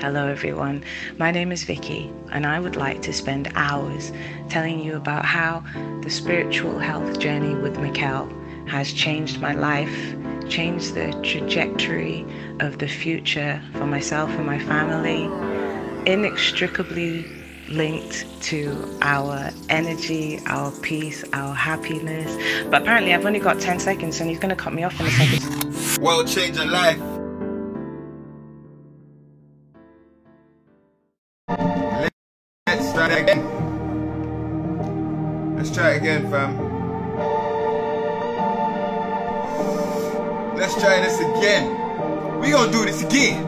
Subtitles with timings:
[0.00, 0.84] Hello, everyone.
[1.18, 4.12] My name is Vicky, and I would like to spend hours
[4.48, 5.64] telling you about how
[6.02, 8.30] the spiritual health journey with Mikkel
[8.68, 10.14] has changed my life,
[10.48, 12.24] changed the trajectory
[12.60, 15.24] of the future for myself and my family,
[16.10, 17.26] inextricably
[17.68, 22.36] linked to our energy, our peace, our happiness.
[22.70, 25.06] But apparently, I've only got 10 seconds, and he's going to cut me off in
[25.06, 26.00] a second.
[26.00, 27.17] World changing life.
[36.08, 36.56] Again, fam.
[40.56, 42.40] Let's try this again.
[42.40, 43.46] We gonna do this again.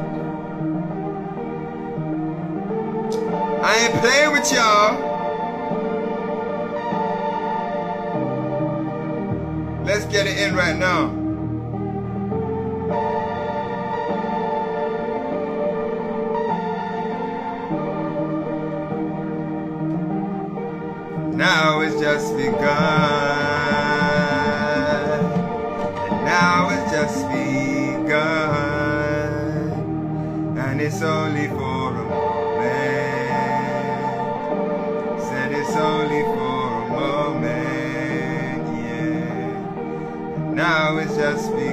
[3.62, 5.08] I ain't playing with y'all.
[9.84, 11.19] Let's get it in right now.
[21.40, 22.60] Now it's just begun.
[26.10, 28.10] And now it's just begun.
[30.58, 32.60] And it's only for a moment.
[35.22, 38.66] Said it's only for a moment.
[38.76, 40.44] Yeah.
[40.44, 41.70] And now it's just begun.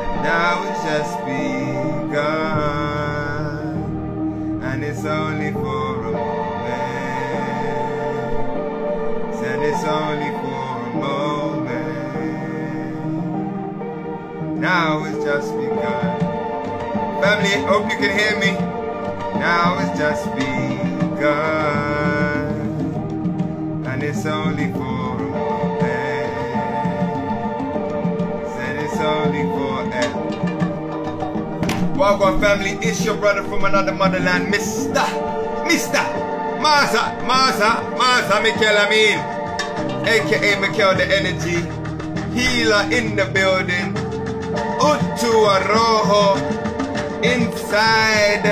[0.00, 1.53] And now it's just begun.
[14.74, 16.18] Now it's just begun.
[17.22, 18.58] Family, hope you can hear me.
[19.38, 21.22] Now it's just begun.
[23.86, 26.32] And it's only for a moment.
[28.56, 29.86] Said it's only for a
[31.96, 35.06] Welcome family, it's your brother from another motherland, Mr.
[35.70, 36.02] Mr.
[36.58, 39.20] Masa, Masa, Masa Mikkel Amin,
[40.08, 41.62] aka Mikkel the Energy,
[42.34, 44.03] healer in the building,
[44.84, 46.36] Utu Arojo,
[47.24, 48.44] inside.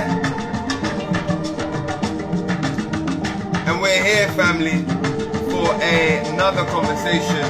[3.66, 4.82] And we're here, family,
[5.50, 7.44] for another conversation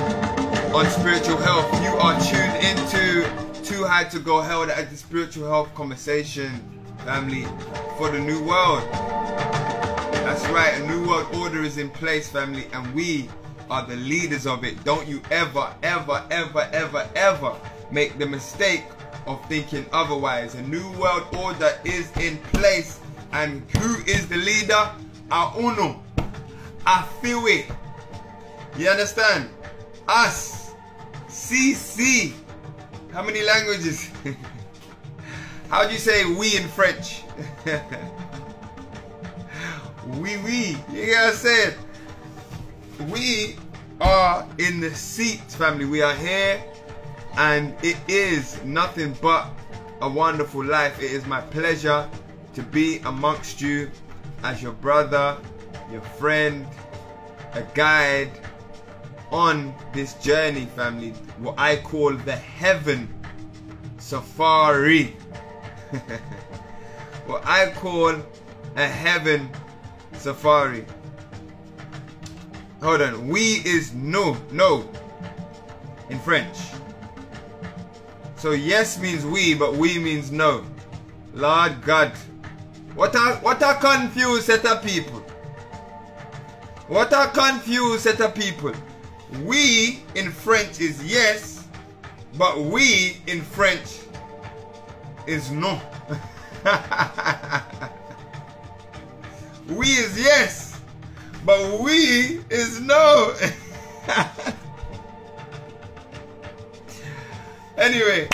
[0.75, 1.73] on spiritual health.
[1.81, 6.51] You are tuned into Too High to Go held at the spiritual health conversation,
[7.05, 7.47] family,
[7.97, 8.83] for the new world.
[10.25, 13.29] That's right, a new world order is in place, family, and we
[13.71, 14.83] are the leaders of it.
[14.83, 17.57] Don't you ever, ever, ever, ever, ever
[17.93, 18.85] make the mistake
[19.27, 20.55] of thinking otherwise.
[20.55, 22.99] A new world order is in place,
[23.33, 24.91] and who is the leader?
[25.31, 26.03] Our uno.
[26.85, 27.67] I feel it.
[28.77, 29.49] You understand?
[30.09, 30.73] Us.
[31.29, 32.33] CC.
[33.13, 34.11] How many languages?
[35.69, 37.23] How do you say we in French?
[40.19, 40.77] we, we.
[40.93, 41.79] You gotta say it.
[43.11, 43.57] We
[44.01, 45.85] are in the seat, family.
[45.85, 46.63] We are here,
[47.37, 49.49] and it is nothing but
[50.01, 51.01] a wonderful life.
[51.01, 52.09] It is my pleasure
[52.55, 53.91] to be amongst you
[54.43, 55.39] as your brother,
[55.91, 56.67] your friend,
[57.55, 58.31] a guide
[59.31, 61.11] on this journey, family.
[61.39, 63.09] What I call the heaven
[63.99, 65.17] safari.
[67.27, 68.15] what I call
[68.77, 69.49] a heaven
[70.13, 70.85] safari.
[72.83, 73.29] Hold on.
[73.29, 74.91] We is no, no
[76.11, 76.59] in French.
[78.43, 80.65] So yes means we, but we means no.
[81.33, 82.11] Lord God.
[82.97, 85.21] What a what a confused set of people.
[86.89, 88.73] What a confused set of people.
[89.45, 91.69] We in French is yes,
[92.37, 94.01] but we in French
[95.29, 95.81] is no.
[99.69, 100.81] we is yes,
[101.47, 103.37] but we is no.
[107.83, 108.29] anyway,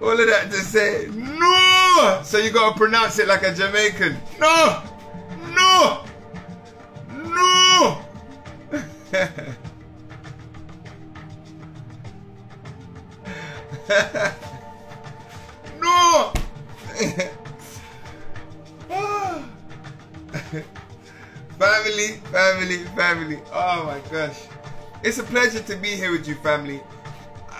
[0.00, 2.20] all of that to say no.
[2.24, 4.16] So you gotta pronounce it like a Jamaican.
[4.38, 4.82] No,
[5.52, 6.04] no,
[7.12, 8.00] no.
[15.80, 16.32] no.
[21.58, 23.40] family, family, family.
[23.52, 24.46] Oh my gosh.
[25.02, 26.80] It's a pleasure to be here with you, family.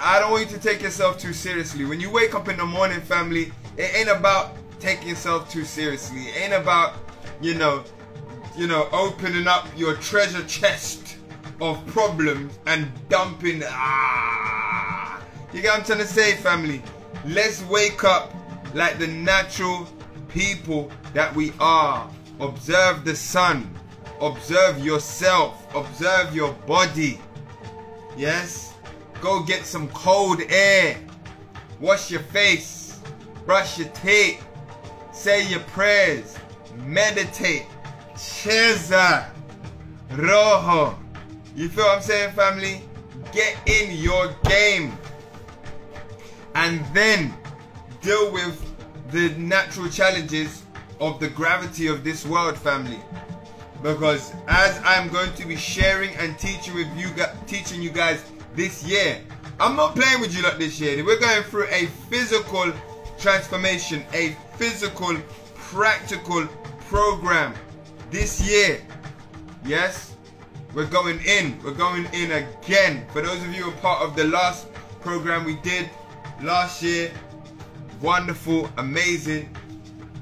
[0.04, 1.86] I don't want you to take yourself too seriously.
[1.86, 6.24] When you wake up in the morning, family, it ain't about taking yourself too seriously.
[6.24, 6.92] It ain't about,
[7.40, 7.82] you know,
[8.54, 11.16] you know, opening up your treasure chest
[11.58, 13.62] of problems and dumping.
[13.64, 15.24] Ah,
[15.54, 16.82] you get what I'm trying to say, family.
[17.24, 18.34] Let's wake up
[18.74, 19.88] like the natural
[20.28, 22.10] people that we are.
[22.40, 23.74] Observe the sun.
[24.20, 25.74] Observe yourself.
[25.74, 27.18] Observe your body.
[28.18, 28.73] Yes?
[29.24, 30.98] Go get some cold air.
[31.80, 33.00] Wash your face.
[33.46, 34.44] Brush your teeth.
[35.14, 36.36] Say your prayers.
[36.84, 37.64] Meditate.
[38.12, 39.30] Cheza.
[40.10, 40.98] Rojo.
[41.56, 42.82] You feel what I'm saying, family?
[43.32, 44.92] Get in your game.
[46.54, 47.32] And then
[48.02, 48.60] deal with
[49.10, 50.64] the natural challenges
[51.00, 53.00] of the gravity of this world, family.
[53.82, 57.08] Because as I'm going to be sharing and teaching with you,
[57.46, 58.22] teaching you guys
[58.54, 59.20] this year,
[59.60, 61.04] I'm not playing with you like this year.
[61.04, 62.72] We're going through a physical
[63.18, 65.16] transformation, a physical,
[65.54, 66.46] practical
[66.88, 67.54] program
[68.10, 68.80] this year.
[69.64, 70.14] Yes,
[70.74, 71.58] we're going in.
[71.62, 73.06] We're going in again.
[73.12, 75.88] For those of you who are part of the last program we did
[76.42, 77.10] last year,
[78.00, 79.48] wonderful, amazing.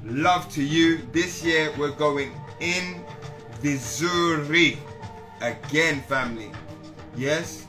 [0.05, 0.99] Love to you.
[1.11, 3.03] This year we're going in
[3.63, 4.77] Missouri
[5.41, 6.51] again, family.
[7.15, 7.67] Yes,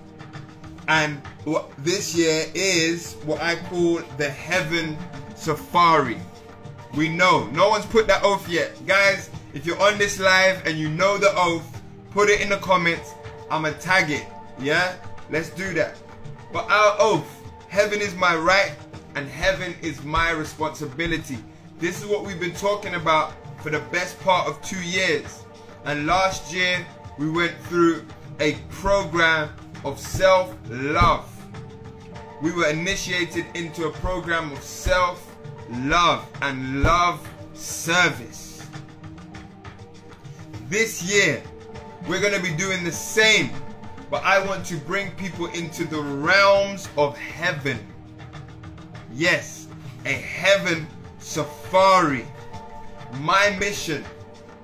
[0.88, 4.96] and what this year is what I call the Heaven
[5.34, 6.18] Safari.
[6.94, 9.30] We know no one's put that oath yet, guys.
[9.52, 13.14] If you're on this live and you know the oath, put it in the comments.
[13.50, 14.26] I'ma tag it.
[14.58, 14.94] Yeah,
[15.30, 15.96] let's do that.
[16.52, 17.26] But our oath,
[17.68, 18.74] heaven is my right
[19.14, 21.38] and heaven is my responsibility.
[21.78, 23.32] This is what we've been talking about
[23.62, 25.44] for the best part of two years.
[25.84, 26.86] And last year,
[27.18, 28.04] we went through
[28.40, 29.50] a program
[29.84, 31.30] of self love.
[32.42, 35.34] We were initiated into a program of self
[35.70, 38.66] love and love service.
[40.68, 41.42] This year,
[42.08, 43.50] we're going to be doing the same,
[44.10, 47.78] but I want to bring people into the realms of heaven.
[49.12, 49.68] Yes,
[50.04, 50.86] a heaven
[51.18, 52.26] safari.
[53.20, 54.04] My mission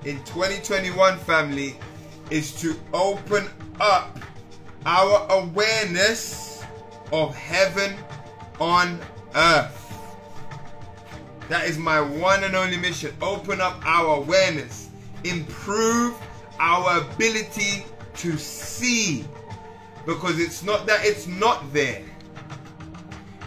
[0.03, 1.75] in 2021, family,
[2.29, 4.19] is to open up
[4.85, 6.63] our awareness
[7.11, 7.95] of heaven
[8.59, 8.99] on
[9.35, 9.77] earth.
[11.49, 13.13] That is my one and only mission.
[13.21, 14.89] Open up our awareness,
[15.23, 16.15] improve
[16.59, 17.85] our ability
[18.17, 19.25] to see.
[20.05, 22.03] Because it's not that it's not there,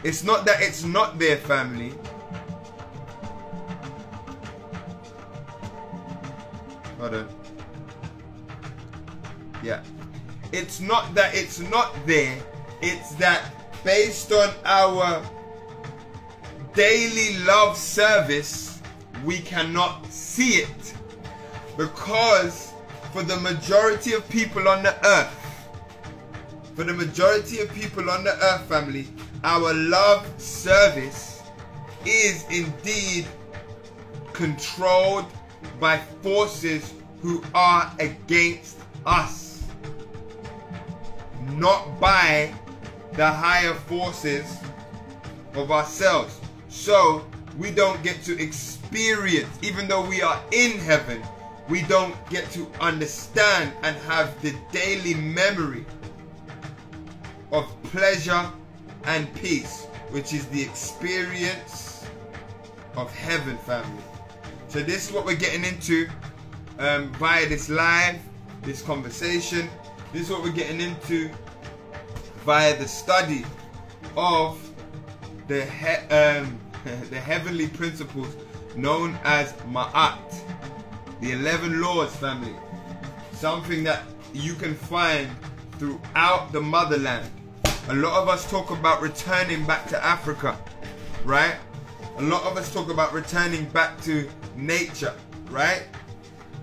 [0.05, 1.93] it's not that it's not there, family.
[6.99, 7.29] Hold on.
[9.63, 9.83] Yeah.
[10.55, 12.39] It's not that it's not there,
[12.81, 13.43] it's that
[13.83, 15.21] based on our
[16.75, 18.81] daily love service,
[19.25, 20.95] we cannot see it.
[21.77, 22.73] Because
[23.13, 25.69] for the majority of people on the earth,
[26.77, 29.09] for the majority of people on the earth, family,
[29.43, 31.43] our love service
[32.07, 33.27] is indeed
[34.33, 35.27] controlled
[35.81, 39.44] by forces who are against us,
[41.53, 42.53] not by
[43.13, 44.59] the higher forces
[45.55, 46.41] of ourselves.
[46.69, 47.25] So
[47.59, 51.23] we don't get to experience, even though we are in heaven,
[51.69, 55.85] we don't get to understand and have the daily memory
[57.53, 58.51] of pleasure
[59.05, 62.07] and peace, which is the experience
[62.97, 64.03] of heaven, family.
[64.69, 66.09] So this is what we're getting into
[66.79, 68.19] um, via this live,
[68.63, 69.69] this conversation.
[70.15, 71.29] This is what we're getting into
[72.45, 73.45] via the study
[74.17, 74.61] of
[75.49, 76.57] the he- um,
[77.11, 78.37] the heavenly principles
[78.77, 80.41] known as Ma'at,
[81.21, 82.55] the 11 laws, family.
[83.33, 85.29] Something that you can find
[85.79, 87.29] throughout the motherland
[87.89, 90.57] a lot of us talk about returning back to Africa,
[91.25, 91.57] right?
[92.19, 95.13] A lot of us talk about returning back to nature,
[95.51, 95.83] right?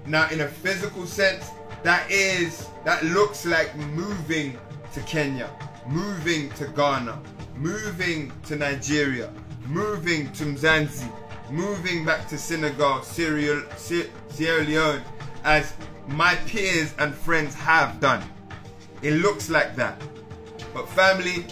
[0.08, 1.52] Now, in a physical sense,
[1.84, 4.58] that is, that looks like moving
[4.94, 5.50] to Kenya,
[5.88, 7.20] moving to Ghana,
[7.56, 9.32] moving to Nigeria,
[9.66, 11.12] moving to Mzansi,
[11.50, 15.02] moving back to Senegal, Sierra, Sierra Leone,
[15.44, 15.74] as
[16.08, 18.24] my peers and friends have done.
[19.02, 20.02] It looks like that.
[20.74, 21.46] But family,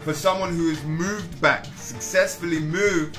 [0.00, 3.18] for someone who has moved back, successfully moved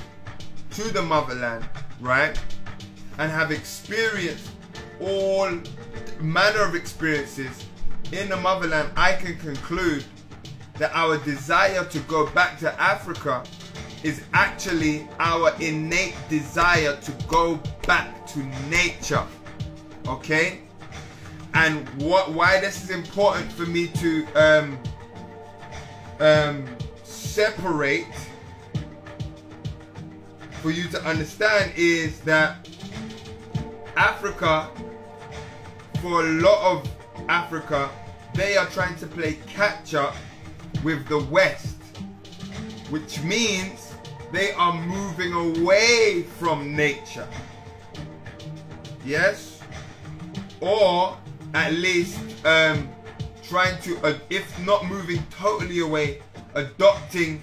[0.71, 1.67] to the motherland,
[1.99, 2.39] right?
[3.17, 4.51] And have experienced
[4.99, 5.49] all
[6.19, 7.65] manner of experiences
[8.11, 10.03] in the motherland, I can conclude
[10.75, 13.43] that our desire to go back to Africa
[14.03, 18.39] is actually our innate desire to go back to
[18.69, 19.25] nature.
[20.07, 20.61] Okay?
[21.53, 24.79] And what why this is important for me to um,
[26.19, 26.65] um,
[27.03, 28.05] separate
[30.61, 32.67] for you to understand is that
[33.95, 34.69] Africa,
[36.01, 36.89] for a lot of
[37.29, 37.89] Africa,
[38.33, 40.15] they are trying to play catch up
[40.83, 41.77] with the West,
[42.89, 43.93] which means
[44.31, 47.27] they are moving away from nature.
[49.05, 49.61] Yes?
[50.59, 51.17] Or
[51.53, 52.89] at least um,
[53.41, 56.21] trying to, uh, if not moving totally away,
[56.53, 57.41] adopting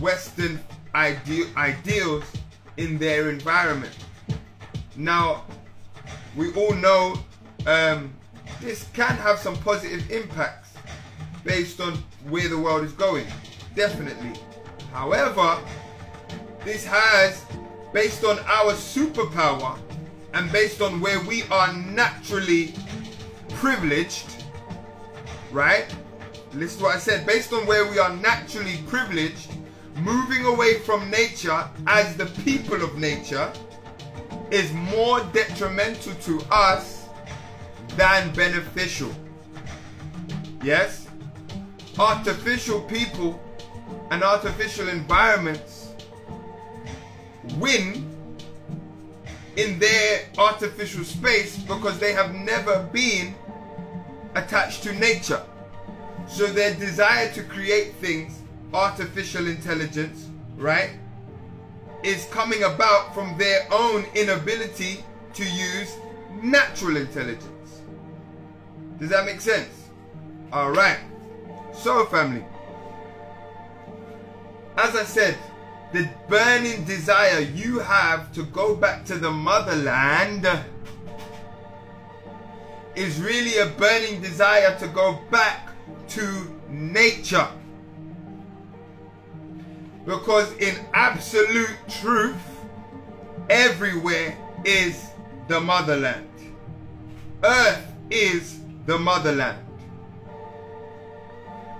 [0.00, 0.60] Western
[0.94, 2.24] ide- ideals
[2.76, 3.94] in their environment.
[4.96, 5.44] Now,
[6.36, 7.16] we all know
[7.66, 8.12] um,
[8.60, 10.74] this can have some positive impacts
[11.44, 11.94] based on
[12.28, 13.26] where the world is going.
[13.74, 14.38] Definitely.
[14.92, 15.58] However,
[16.64, 17.44] this has,
[17.92, 19.78] based on our superpower
[20.34, 22.74] and based on where we are naturally
[23.50, 24.44] privileged,
[25.50, 25.86] right?
[26.54, 27.26] Listen to what I said.
[27.26, 29.50] Based on where we are naturally privileged,
[29.96, 33.50] moving away from nature as the people of nature
[34.50, 37.01] is more detrimental to us
[37.96, 39.12] than beneficial.
[40.62, 41.08] Yes?
[41.98, 43.40] Artificial people
[44.10, 45.90] and artificial environments
[47.56, 48.08] win
[49.56, 53.34] in their artificial space because they have never been
[54.34, 55.42] attached to nature.
[56.26, 58.38] So their desire to create things,
[58.72, 60.90] artificial intelligence, right,
[62.02, 65.96] is coming about from their own inability to use
[66.42, 67.51] natural intelligence.
[68.98, 69.88] Does that make sense?
[70.52, 70.98] All right.
[71.74, 72.44] So, family,
[74.76, 75.36] as I said,
[75.92, 80.48] the burning desire you have to go back to the motherland
[82.94, 85.70] is really a burning desire to go back
[86.08, 87.48] to nature.
[90.04, 92.36] Because in absolute truth,
[93.48, 95.10] everywhere is
[95.48, 96.28] the motherland.
[97.44, 99.58] Earth is the motherland.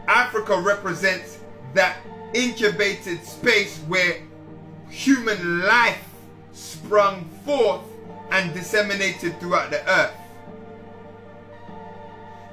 [0.08, 1.38] Africa represents
[1.74, 1.96] that
[2.34, 4.16] incubated space where
[4.88, 6.04] human life
[6.52, 7.82] sprung forth
[8.30, 10.14] and disseminated throughout the earth.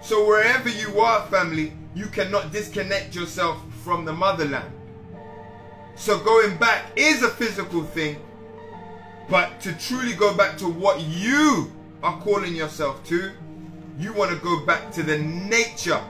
[0.01, 4.72] So wherever you are, family, you cannot disconnect yourself from the motherland.
[5.96, 8.22] So going back is a physical thing,
[9.29, 13.32] but to truly go back to what you are calling yourself to,
[14.00, 16.01] you want to go back to the nature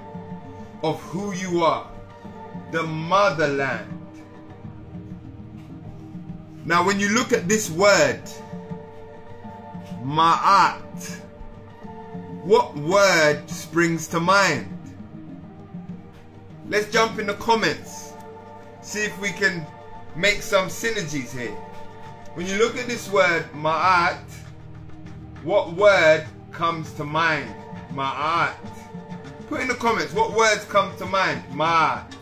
[0.83, 1.89] of who you are,
[2.71, 3.95] the motherland.
[6.65, 8.21] Now, when you look at this word,
[10.03, 11.19] ma'at,
[12.43, 14.75] what word springs to mind?
[16.67, 18.13] Let's jump in the comments,
[18.81, 19.65] see if we can
[20.15, 21.55] make some synergies here.
[22.35, 24.21] When you look at this word, ma'at,
[25.43, 27.55] what word comes to mind?
[27.93, 28.55] Ma'at.
[29.47, 31.43] Put in the comments what words come to mind.
[31.51, 32.13] Ma'at.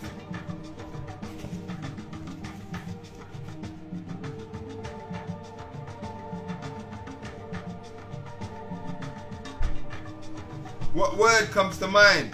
[10.98, 12.34] What word comes to mind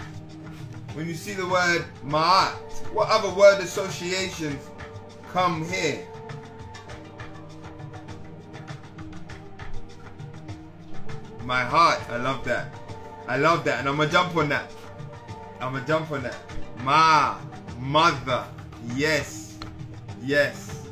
[0.94, 2.54] when you see the word ma'at?
[2.94, 4.70] What other word associations
[5.32, 6.06] come here?
[11.44, 12.72] My heart, I love that.
[13.26, 14.70] I love that, and I'm gonna jump on that.
[15.60, 16.36] I'm gonna jump on that.
[16.82, 17.38] Ma,
[17.78, 18.44] mother,
[18.94, 19.58] yes,
[20.22, 20.86] yes.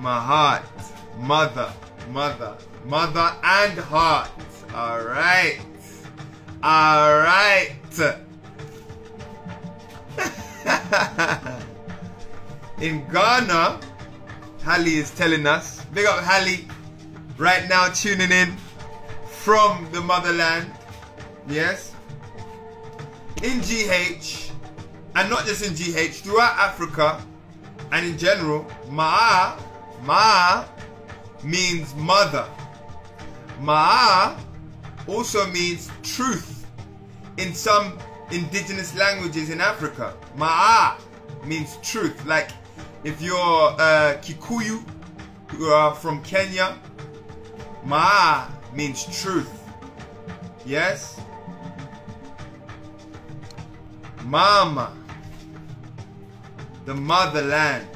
[0.00, 0.62] My heart,
[1.18, 1.72] mother,
[2.10, 4.30] mother, mother, and heart.
[4.74, 5.60] All right,
[6.62, 7.76] all right.
[12.80, 13.80] In Ghana,
[14.64, 15.84] Hallie is telling us.
[15.94, 16.66] Big up Hallie,
[17.38, 18.56] right now tuning in
[19.26, 20.72] from the motherland.
[21.48, 21.94] Yes.
[23.42, 24.50] In GH,
[25.16, 27.22] and not just in GH, throughout Africa
[27.92, 29.60] and in general, Ma'a,
[30.04, 30.64] Ma
[31.42, 32.48] means mother.
[33.60, 34.38] Ma'a
[35.06, 36.66] also means truth
[37.36, 37.98] in some
[38.30, 40.14] indigenous languages in Africa.
[40.36, 40.98] Ma'a
[41.44, 42.24] means truth.
[42.26, 42.50] Like
[43.04, 44.82] if you're uh, Kikuyu,
[45.48, 46.78] who are from Kenya,
[47.86, 49.52] Ma'a means truth.
[50.66, 51.20] Yes?
[54.24, 54.92] Mama.
[56.86, 57.86] The motherland.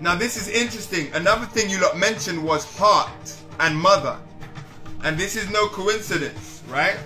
[0.00, 1.12] Now this is interesting.
[1.14, 4.16] Another thing you lot mentioned was heart and mother.
[5.04, 6.98] And this is no coincidence, right?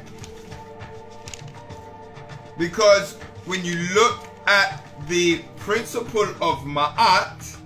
[2.58, 7.56] Because when you look at the principle of Ma'at,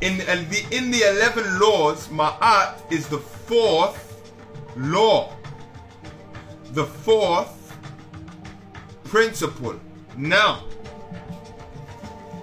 [0.00, 4.00] In the in the eleven laws, Ma'at is the fourth
[4.74, 5.36] law.
[6.72, 7.52] The fourth
[9.10, 9.78] principle.
[10.16, 10.64] Now,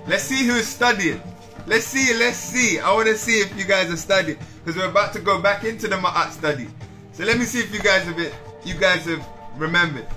[0.05, 1.21] let's see who's studying.
[1.65, 2.79] Let's see, let's see.
[2.79, 5.63] I want to see if you guys are studying because we're about to go back
[5.63, 6.67] into the Ma'at study.
[7.13, 8.35] So let me see if you guys have it.
[8.65, 10.07] You guys have remembered.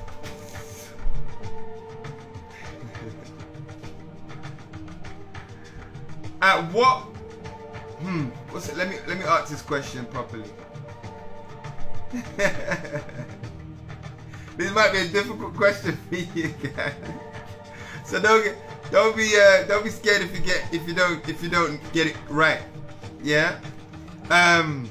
[6.42, 7.02] At what?
[8.00, 8.24] Hmm.
[8.50, 8.76] What's it?
[8.76, 10.50] Let me let me ask this question properly.
[14.56, 16.94] this might be a difficult question for you guys.
[18.04, 18.56] So don't get,
[18.90, 21.80] don't be uh, don't be scared if you get if you don't if you don't
[21.92, 22.62] get it right.
[23.22, 23.58] Yeah.
[24.30, 24.86] Um.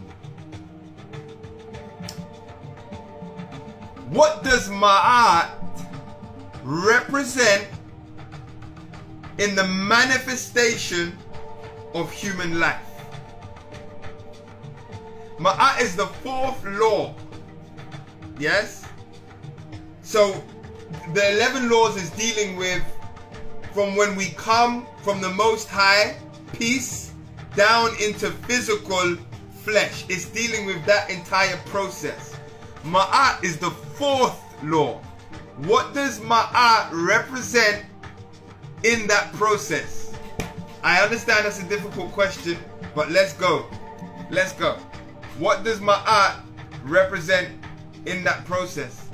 [4.10, 5.52] What does Ma'at
[6.64, 7.68] represent
[9.40, 11.18] in the manifestation
[11.96, 12.82] of human life.
[15.40, 17.16] Ma'at is the fourth law.
[18.38, 18.86] Yes?
[20.10, 20.44] So
[21.14, 22.82] the 11 laws is dealing with
[23.74, 26.18] from when we come from the Most High,
[26.52, 27.14] peace,
[27.56, 29.18] down into physical
[29.62, 30.06] flesh.
[30.10, 32.36] It's dealing with that entire process.
[32.86, 35.00] Ma'at is the fourth law.
[35.58, 37.86] What does Ma'at represent
[38.82, 40.12] in that process?
[40.82, 42.58] I understand that's a difficult question,
[42.96, 43.68] but let's go.
[44.32, 44.74] Let's go.
[45.38, 46.42] What does Ma'at
[46.84, 47.50] represent
[48.08, 49.09] in that process?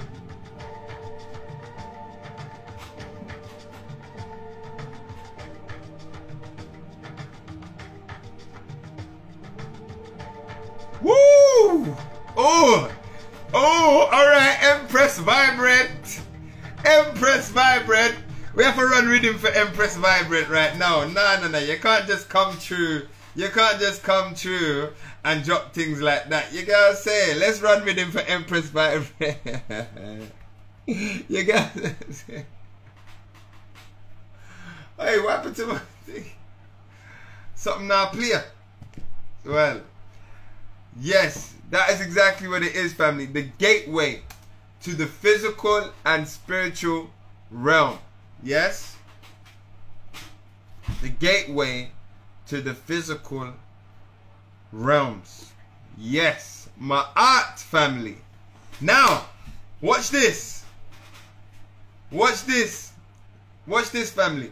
[11.05, 11.95] Woo!
[12.35, 12.91] Oh!
[13.53, 16.21] Oh, alright, Empress Vibrant!
[16.83, 18.15] Empress Vibrant!
[18.55, 21.03] We have to run rhythm for Empress Vibrant right now.
[21.03, 21.59] No, no, no.
[21.59, 23.03] You can't just come through.
[23.35, 24.93] You can't just come through
[25.23, 26.51] and drop things like that.
[26.51, 29.37] You gotta say, let's run rhythm for Empress Vibrant.
[30.87, 32.45] you gotta say.
[34.97, 36.31] Hey, what happened to my thing?
[37.53, 38.43] Something now clear.
[39.45, 39.81] Well,
[40.99, 43.25] yes, that is exactly what it is, family.
[43.25, 44.21] The gateway
[44.83, 47.09] to the physical and spiritual
[47.49, 47.97] realm.
[48.43, 48.95] Yes?
[51.01, 51.91] The gateway
[52.47, 53.53] to the physical
[54.71, 55.51] realms.
[55.97, 56.69] Yes.
[56.77, 58.17] my art family.
[58.81, 59.25] Now,
[59.81, 60.63] watch this.
[62.11, 62.91] Watch this.
[63.65, 64.51] Watch this family.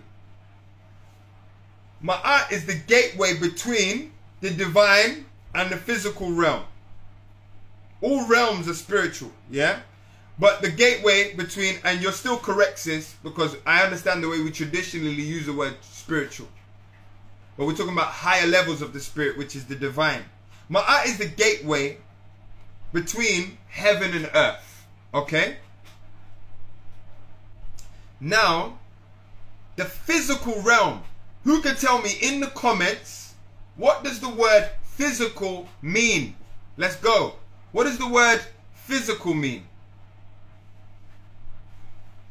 [2.03, 6.63] Ma'at is the gateway between the divine and the physical realm.
[8.01, 9.79] All realms are spiritual, yeah?
[10.39, 14.51] But the gateway between, and you're still correct, sis, because I understand the way we
[14.51, 16.47] traditionally use the word spiritual.
[17.55, 20.23] But we're talking about higher levels of the spirit, which is the divine.
[20.71, 21.97] Ma'at is the gateway
[22.91, 24.85] between heaven and earth.
[25.13, 25.57] Okay?
[28.19, 28.79] Now,
[29.75, 31.03] the physical realm.
[31.43, 33.33] Who can tell me in the comments
[33.75, 36.35] what does the word physical mean?
[36.77, 37.35] Let's go.
[37.71, 38.41] What does the word
[38.73, 39.63] physical mean?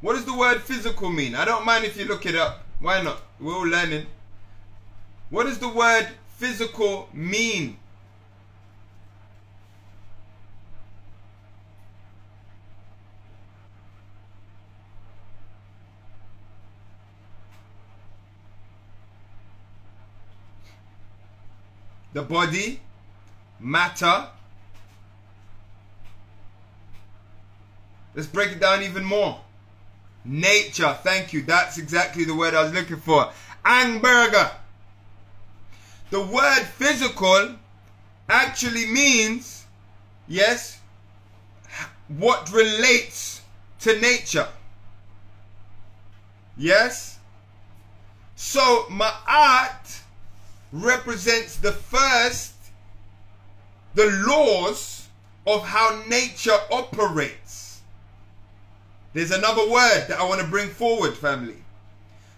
[0.01, 1.35] What does the word physical mean?
[1.35, 2.65] I don't mind if you look it up.
[2.81, 3.23] Why not?
[3.41, 4.07] We're all learning.
[5.31, 7.79] What does the word physical mean?
[22.13, 22.81] The body,
[23.59, 24.29] matter.
[28.15, 29.41] Let's break it down even more.
[30.25, 30.97] Nature.
[31.03, 31.43] Thank you.
[31.43, 33.31] That's exactly the word I was looking for.
[33.65, 34.51] Angberger.
[36.11, 37.55] The word physical
[38.29, 39.65] actually means,
[40.29, 40.79] yes,
[42.09, 43.41] what relates
[43.81, 44.49] to nature.
[46.57, 47.19] Yes?
[48.37, 50.02] So, Ma'at
[50.73, 52.55] represents the first,
[53.95, 55.09] the laws
[55.47, 57.81] of how nature operates.
[59.13, 61.63] There's another word that I want to bring forward, family.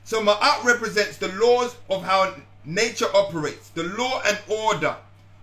[0.02, 4.96] So Ma'at represents the laws of how nature operates, the law and order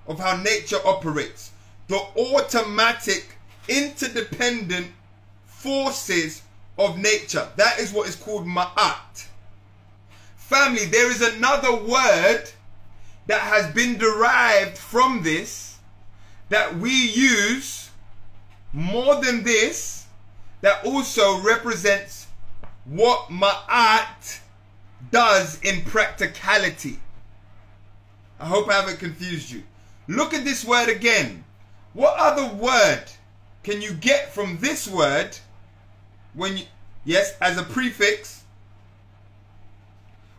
[0.08, 1.52] of how nature operates,
[1.88, 3.38] the automatic,
[3.70, 4.88] interdependent
[5.46, 6.42] forces
[6.78, 7.48] of nature.
[7.56, 9.26] That is what is called Ma'at.
[10.36, 12.44] Family, there is another word
[13.28, 15.78] that has been derived from this
[16.50, 17.90] that we use
[18.74, 20.06] more than this
[20.62, 22.28] that also represents
[22.86, 24.40] what Ma'at
[25.12, 27.00] does in practicality.
[28.40, 29.64] I hope I haven't confused you.
[30.08, 31.44] Look at this word again.
[31.94, 33.04] What other word
[33.64, 35.38] can you get from this word
[36.34, 36.64] when you,
[37.06, 38.44] yes, as a prefix?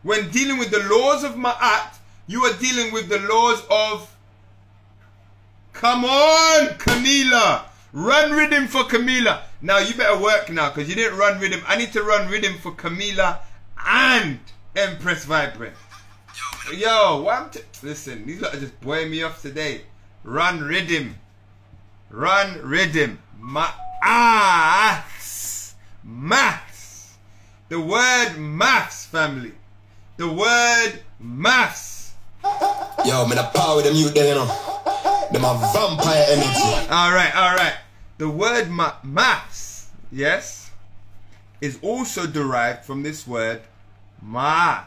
[0.03, 4.15] When dealing with the laws of Ma'at, you are dealing with the laws of.
[5.73, 7.65] Come on, Camila.
[7.93, 9.43] Run rhythm for Camila.
[9.61, 11.63] Now you better work now because you didn't run rhythm.
[11.67, 13.39] I need to run rhythm for Camila
[13.87, 14.39] and
[14.75, 15.75] Empress Vibrant.
[16.75, 19.83] Yo, what I'm t- listen, these lot are just blowing me off today.
[20.25, 21.17] Run rhythm.
[22.09, 23.19] Run rhythm.
[23.39, 23.85] Maths.
[26.05, 27.15] Maths.
[27.69, 29.53] The word maths, family.
[30.17, 31.92] The word maths.
[33.05, 34.47] Yo, man, the power them mute there, you know.
[35.33, 36.91] Them a vampire energy.
[36.91, 37.75] Alright, alright.
[38.19, 40.71] The word ma- maths, yes,
[41.61, 43.63] is also derived from this word
[44.21, 44.85] ma.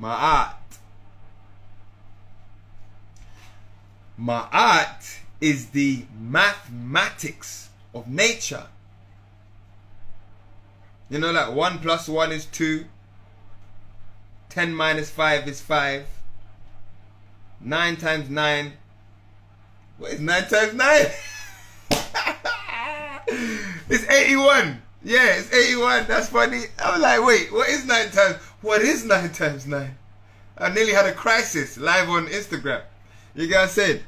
[0.00, 0.54] Ma'at.
[4.18, 8.66] Ma'at is the mathematics of nature.
[11.08, 12.84] You know, like 1 plus 1 is 2,
[14.50, 16.04] 10 minus 5 is 5,
[17.60, 18.72] 9 times 9.
[19.98, 21.06] What is 9 times 9?
[23.88, 24.82] it's 81.
[25.04, 26.06] Yeah, it's 81.
[26.08, 26.64] That's funny.
[26.82, 28.36] I was like, wait, what is 9 times?
[28.60, 29.96] What is 9 times 9?
[30.58, 32.82] I nearly had a crisis live on Instagram.
[33.36, 34.02] You guys said.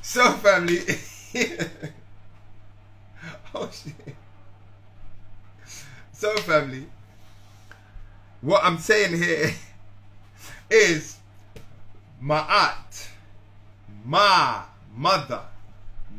[0.00, 0.80] So, family.
[3.54, 4.16] oh, shit.
[6.12, 6.86] So, family.
[8.40, 9.52] What I'm saying here
[10.70, 11.16] is
[12.22, 13.08] ma'at,
[14.04, 14.62] ma,
[14.94, 15.42] mother,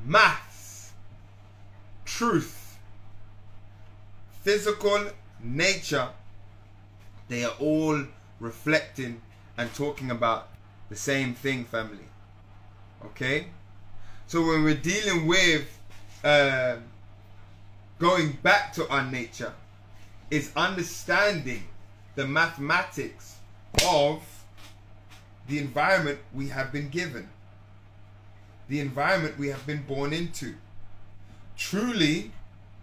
[0.06, 0.92] maths,
[2.06, 2.78] truth,
[4.44, 5.10] physical
[5.44, 6.10] nature,
[7.28, 8.04] they are all
[8.40, 9.22] reflecting
[9.58, 10.50] and talking about
[10.90, 12.08] the same thing, family.
[13.04, 13.48] Okay?
[14.28, 15.80] So when we're dealing with
[16.24, 16.78] uh,
[18.00, 19.54] going back to our nature,
[20.32, 21.64] is understanding
[22.16, 23.36] the mathematics
[23.86, 24.24] of
[25.48, 27.30] the environment we have been given,
[28.68, 30.56] the environment we have been born into.
[31.58, 32.32] Truly,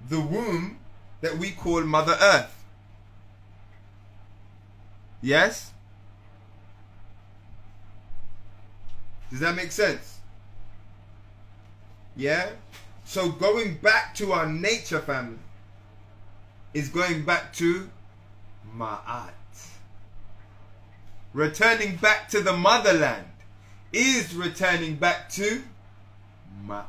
[0.09, 0.79] the womb
[1.21, 2.65] that we call Mother Earth.
[5.21, 5.71] Yes?
[9.31, 10.19] Does that make sense?
[12.17, 12.51] Yeah?
[13.05, 15.39] So going back to our nature family
[16.75, 17.89] is going back to
[18.77, 19.33] Ma'at.
[21.33, 23.27] Returning back to the motherland
[23.93, 25.63] is returning back to
[26.67, 26.87] Ma'at.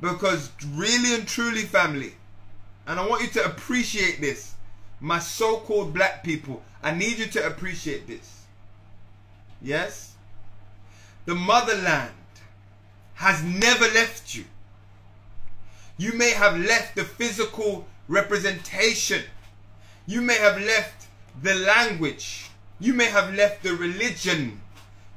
[0.00, 2.14] Because really and truly, family,
[2.86, 4.54] and I want you to appreciate this,
[5.00, 8.44] my so called black people, I need you to appreciate this.
[9.62, 10.14] Yes?
[11.24, 12.12] The motherland
[13.14, 14.44] has never left you.
[15.96, 19.22] You may have left the physical representation.
[20.06, 21.03] You may have left
[21.42, 22.50] the language.
[22.80, 24.60] You may have left the religion.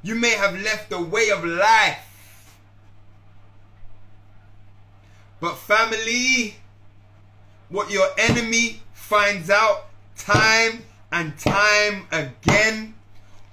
[0.02, 2.04] You may have left the way of life.
[5.40, 6.56] But, family,
[7.68, 12.94] what your enemy finds out time and time again,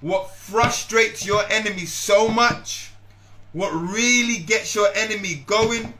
[0.00, 2.90] what frustrates your enemy so much,
[3.52, 5.94] what really gets your enemy going,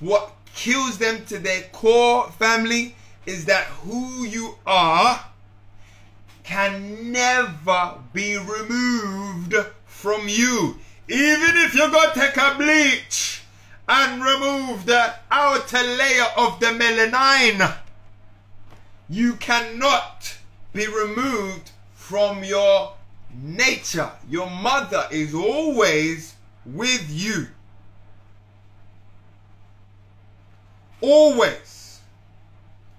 [0.00, 2.94] what kills them to their core family
[3.26, 5.24] is that who you are
[6.50, 9.54] can never be removed
[9.86, 10.76] from you.
[11.08, 13.42] Even if you go take a bleach
[13.88, 17.76] and remove the outer layer of the melanin,
[19.08, 20.36] you cannot
[20.72, 22.94] be removed from your
[23.32, 24.10] nature.
[24.28, 26.34] Your mother is always
[26.66, 27.46] with you.
[31.00, 32.00] always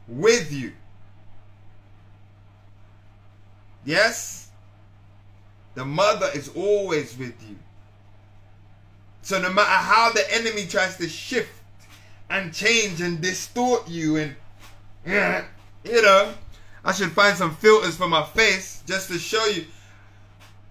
[0.08, 0.74] with you.
[3.86, 4.50] Yes?
[5.76, 7.58] The mother is always with you.
[9.22, 11.50] So no matter how the enemy tries to shift
[12.30, 14.36] and change and distort you and
[15.84, 16.34] you know,
[16.84, 19.66] I should find some filters for my face just to show you.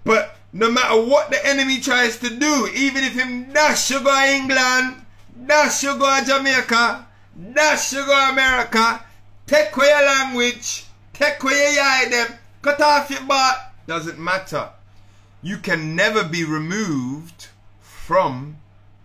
[0.05, 4.25] But no matter what the enemy tries to do, even if him dash you go
[4.25, 5.05] England,
[5.47, 7.07] dash you go Jamaica,
[7.55, 9.03] Dash you go America.
[9.47, 10.85] Take away your language.
[11.13, 12.40] Take away your.
[12.63, 13.73] Cut off your butt.
[13.87, 14.71] Doesn't matter.
[15.43, 17.49] You can never be removed
[17.81, 18.59] from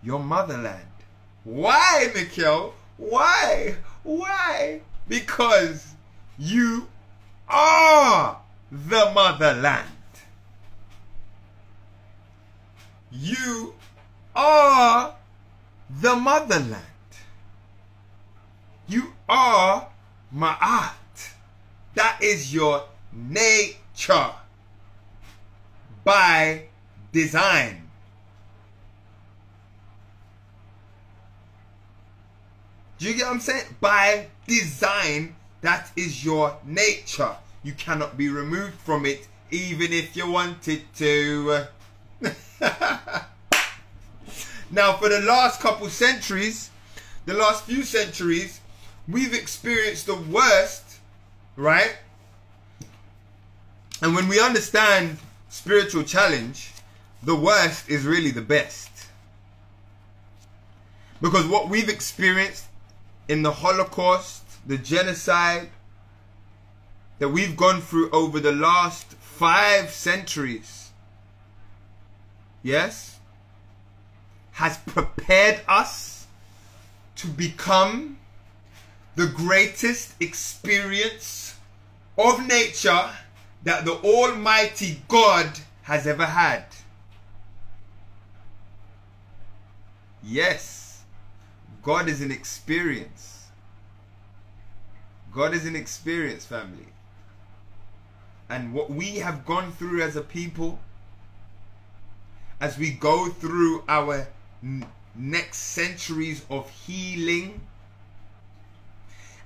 [0.03, 0.91] your motherland.
[1.43, 2.73] Why, Mikhail?
[2.97, 3.75] Why?
[4.03, 4.81] Why?
[5.07, 5.93] Because
[6.37, 6.87] you
[7.47, 8.41] are
[8.71, 9.89] the motherland.
[13.11, 13.75] You
[14.35, 15.15] are
[15.89, 16.81] the motherland.
[18.87, 19.87] You are
[20.35, 20.91] Ma'at.
[21.93, 22.83] That is your
[23.15, 24.31] nature
[26.03, 26.65] by
[27.11, 27.89] design.
[32.97, 33.63] Do you get what I'm saying?
[33.79, 37.35] By design, that is your nature.
[37.63, 41.65] You cannot be removed from it even if you wanted to.
[44.71, 46.69] now, for the last couple centuries,
[47.25, 48.61] the last few centuries,
[49.07, 50.99] we've experienced the worst,
[51.55, 51.97] right?
[54.01, 55.17] And when we understand
[55.49, 56.71] spiritual challenge,
[57.23, 58.89] the worst is really the best.
[61.21, 62.65] Because what we've experienced
[63.27, 65.69] in the Holocaust, the genocide
[67.19, 70.91] that we've gone through over the last five centuries,
[72.61, 73.19] yes,
[74.53, 76.27] has prepared us
[77.15, 78.17] to become
[79.15, 81.55] the greatest experience
[82.17, 83.09] of nature
[83.65, 86.63] that the Almighty God has ever had.
[90.23, 91.01] Yes,
[91.83, 93.47] God is an experience.
[95.33, 96.87] God is an experience, family.
[98.49, 100.79] And what we have gone through as a people,
[102.61, 104.27] as we go through our
[105.15, 107.61] next centuries of healing,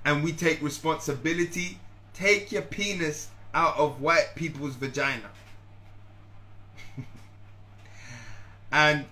[0.04, 1.78] and we take responsibility,
[2.12, 5.30] take your penis out of white people's vagina.
[8.72, 9.04] and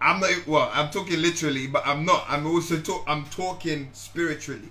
[0.00, 2.24] I'm not well, I'm talking literally, but I'm not.
[2.28, 4.70] I'm also talk I'm talking spiritually.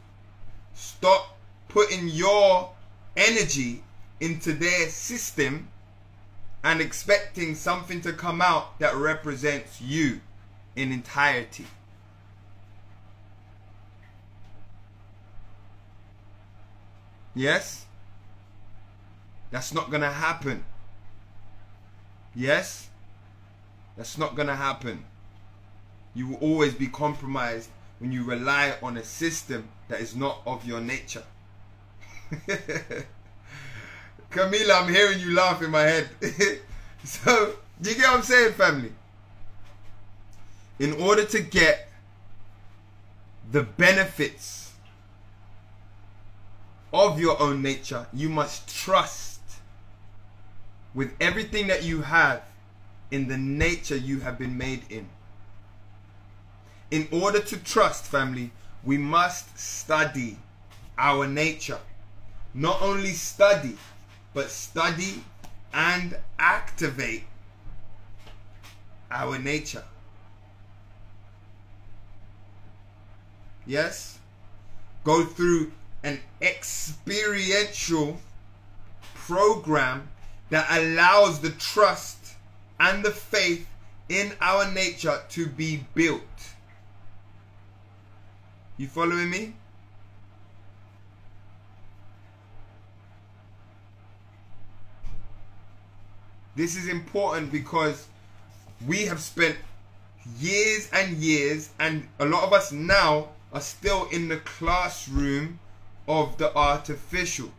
[0.74, 1.38] Stop
[1.68, 2.72] putting your
[3.16, 3.84] energy
[4.20, 5.70] into their system
[6.64, 10.22] and expecting something to come out that represents you
[10.76, 11.66] in entirety.
[17.36, 17.85] Yes?
[19.52, 20.64] That's not going to happen.
[22.36, 22.90] Yes?
[23.98, 25.06] That's not going to happen.
[26.14, 30.66] You will always be compromised when you rely on a system that is not of
[30.66, 31.24] your nature.
[34.32, 36.10] Camila, I'm hearing you laugh in my head.
[37.04, 38.92] so, do you get what I'm saying, family?
[40.80, 41.90] In order to get
[43.52, 44.74] the benefits
[46.92, 49.35] of your own nature, you must trust
[50.96, 52.42] with everything that you have
[53.12, 55.08] in the nature you have been made in.
[56.90, 58.52] In order to trust, family,
[58.84, 60.38] we must study
[60.98, 61.80] our nature.
[62.54, 63.78] Not only study,
[64.34, 65.24] but study
[65.74, 67.26] and activate
[69.12, 69.84] our nature.
[73.66, 74.20] Yes?
[75.04, 75.72] Go through
[76.04, 78.18] an experiential
[79.16, 80.08] program
[80.50, 82.36] that allows the trust
[82.80, 83.68] and the faith
[84.10, 86.22] in our nature to be built.
[88.78, 89.54] You following me?
[96.56, 98.08] This is important because
[98.86, 99.58] we have spent
[100.40, 105.60] years and years, and a lot of us now are still in the classroom
[106.08, 107.52] of the artificial.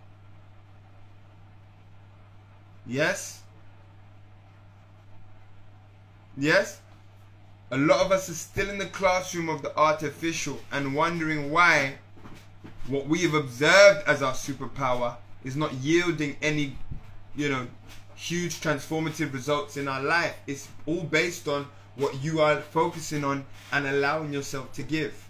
[2.86, 3.42] Yes?
[6.36, 6.80] Yes?
[7.70, 11.94] A lot of us are still in the classroom of the artificial and wondering why
[12.86, 16.76] what we have observed as our superpower is not yielding any,
[17.34, 17.66] you know,
[18.14, 20.36] huge transformative results in our life.
[20.46, 25.26] It's all based on what you are focusing on and allowing yourself to give.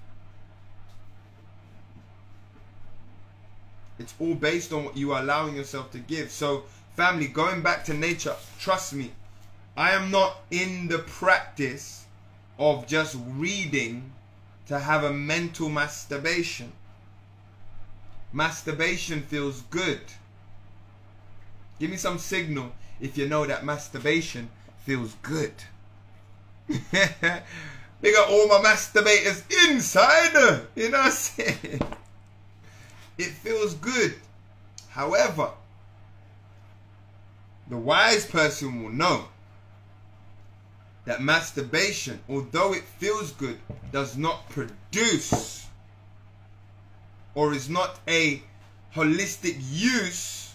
[3.98, 6.30] It's all based on what you are allowing yourself to give.
[6.30, 6.64] So,
[6.96, 9.12] family, going back to nature, trust me,
[9.76, 12.06] I am not in the practice
[12.58, 14.12] of just reading
[14.66, 16.72] to have a mental masturbation.
[18.32, 20.00] Masturbation feels good.
[21.78, 25.52] Give me some signal if you know that masturbation feels good.
[26.68, 30.62] Big up all my masturbators inside.
[30.74, 31.80] You know what I'm saying?
[33.18, 34.14] It feels good.
[34.88, 35.50] However,
[37.68, 39.28] the wise person will know
[41.04, 43.58] that masturbation, although it feels good,
[43.92, 45.66] does not produce
[47.34, 48.42] or is not a
[48.94, 50.54] holistic use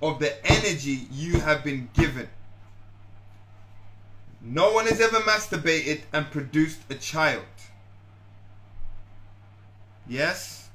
[0.00, 2.28] of the energy you have been given.
[4.40, 7.44] No one has ever masturbated and produced a child.
[10.08, 10.68] Yes?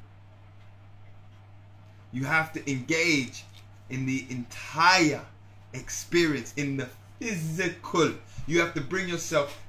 [2.14, 3.44] You have to engage
[3.89, 5.21] in the entire
[5.73, 6.88] experience, in the
[7.19, 8.13] physical.
[8.45, 9.62] You have to bring yourself,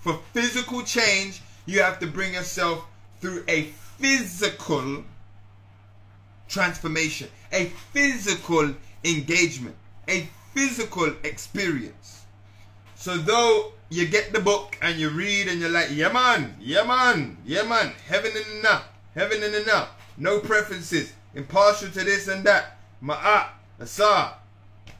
[0.00, 2.84] for physical change, you have to bring yourself
[3.20, 3.62] through a
[3.98, 5.04] physical
[6.48, 9.74] transformation, a physical engagement,
[10.08, 12.24] a physical experience.
[12.94, 16.84] So though you get the book and you read and you're like, yeah man, yeah
[16.84, 22.44] man, yeah man, heaven and enough, heaven and enough, no preferences, impartial to this and
[22.44, 23.48] that, ma'at,
[23.80, 24.34] asa,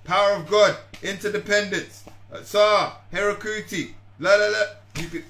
[0.05, 4.63] power of God, interdependence, asa, Herukuti, la la la,
[4.97, 5.25] you could,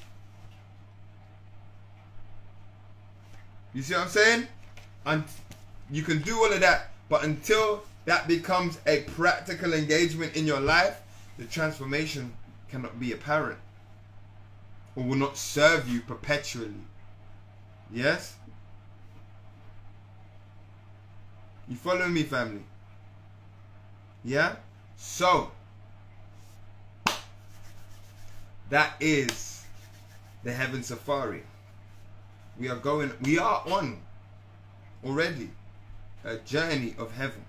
[3.74, 4.48] you see what I'm saying?
[5.04, 5.24] And
[5.90, 10.60] you can do all of that, but until that becomes a practical engagement in your
[10.60, 11.00] life,
[11.38, 12.32] the transformation
[12.68, 13.58] cannot be apparent
[14.96, 16.72] or will not serve you perpetually.
[17.92, 18.34] Yes?
[21.68, 22.62] You follow me, family?
[24.26, 24.56] Yeah?
[24.96, 25.52] So,
[28.70, 29.62] that is
[30.42, 31.44] the Heaven Safari.
[32.58, 33.98] We are going, we are on
[35.04, 35.50] already
[36.24, 37.44] a journey of heaven.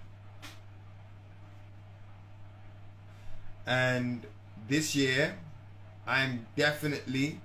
[3.65, 4.27] And
[4.69, 5.35] this year,
[6.05, 7.39] I'm definitely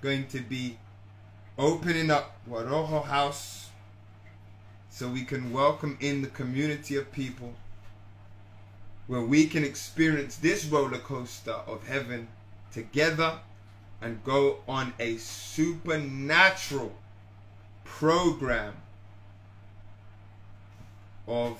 [0.00, 0.78] going to be
[1.58, 3.68] opening up Waroho House
[4.88, 7.52] so we can welcome in the community of people
[9.08, 12.28] where we can experience this roller coaster of heaven
[12.72, 13.40] together
[14.00, 16.92] and go on a supernatural
[17.84, 18.74] program
[21.26, 21.58] of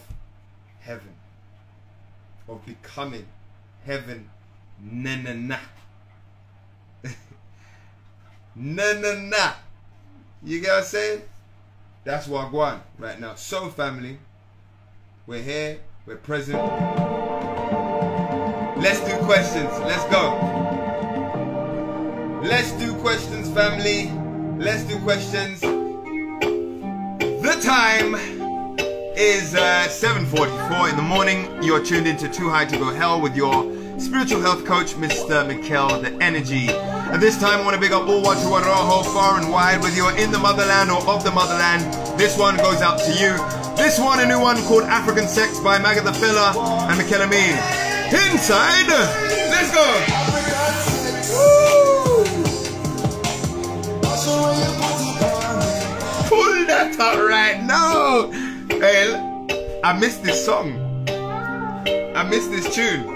[0.80, 1.14] heaven,
[2.48, 3.26] of becoming
[3.84, 4.30] heaven
[4.80, 5.58] na na na.
[8.54, 9.52] na na na.
[10.42, 11.22] You get what I'm saying?
[12.04, 13.34] That's want right now.
[13.34, 14.18] So family,
[15.26, 15.78] we're here,
[16.08, 16.58] we're present.
[18.78, 19.68] Let's do questions.
[19.80, 20.38] Let's go.
[22.42, 24.10] Let's do questions, family.
[24.58, 25.60] Let's do questions.
[25.60, 28.14] The time
[29.16, 31.62] is uh, 7.44 in the morning.
[31.62, 35.46] You're tuned into Too High to Go Hell with your spiritual health coach, Mr.
[35.46, 36.70] Mikel, the energy.
[36.70, 40.16] At this time, I want to big up all Watu far and wide, whether you're
[40.16, 41.82] in the motherland or of the motherland.
[42.18, 43.57] This one goes out to you.
[43.78, 46.52] This one, a new one called African Sex by Magatha Fella
[46.90, 47.56] and Mikel Amin.
[48.10, 48.88] Inside,
[49.48, 49.84] let's go.
[56.28, 58.30] Pull that out right now.
[58.80, 59.14] Hey,
[59.84, 61.06] I missed this song.
[61.08, 63.06] I missed this tune.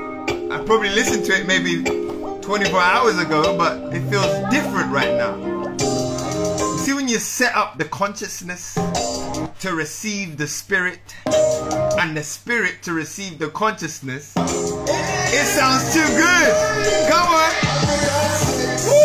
[0.53, 1.83] I probably listened to it maybe
[2.41, 5.77] 24 hours ago, but it feels different right now.
[6.77, 8.79] See, when you set up the consciousness
[9.61, 11.01] to receive the spirit
[11.99, 16.55] and the spirit to receive the consciousness, it sounds too good.
[17.09, 17.53] Come on.
[18.89, 19.03] Woo!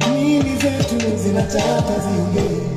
[0.00, 2.69] Na mili zetu zinataka ziongee,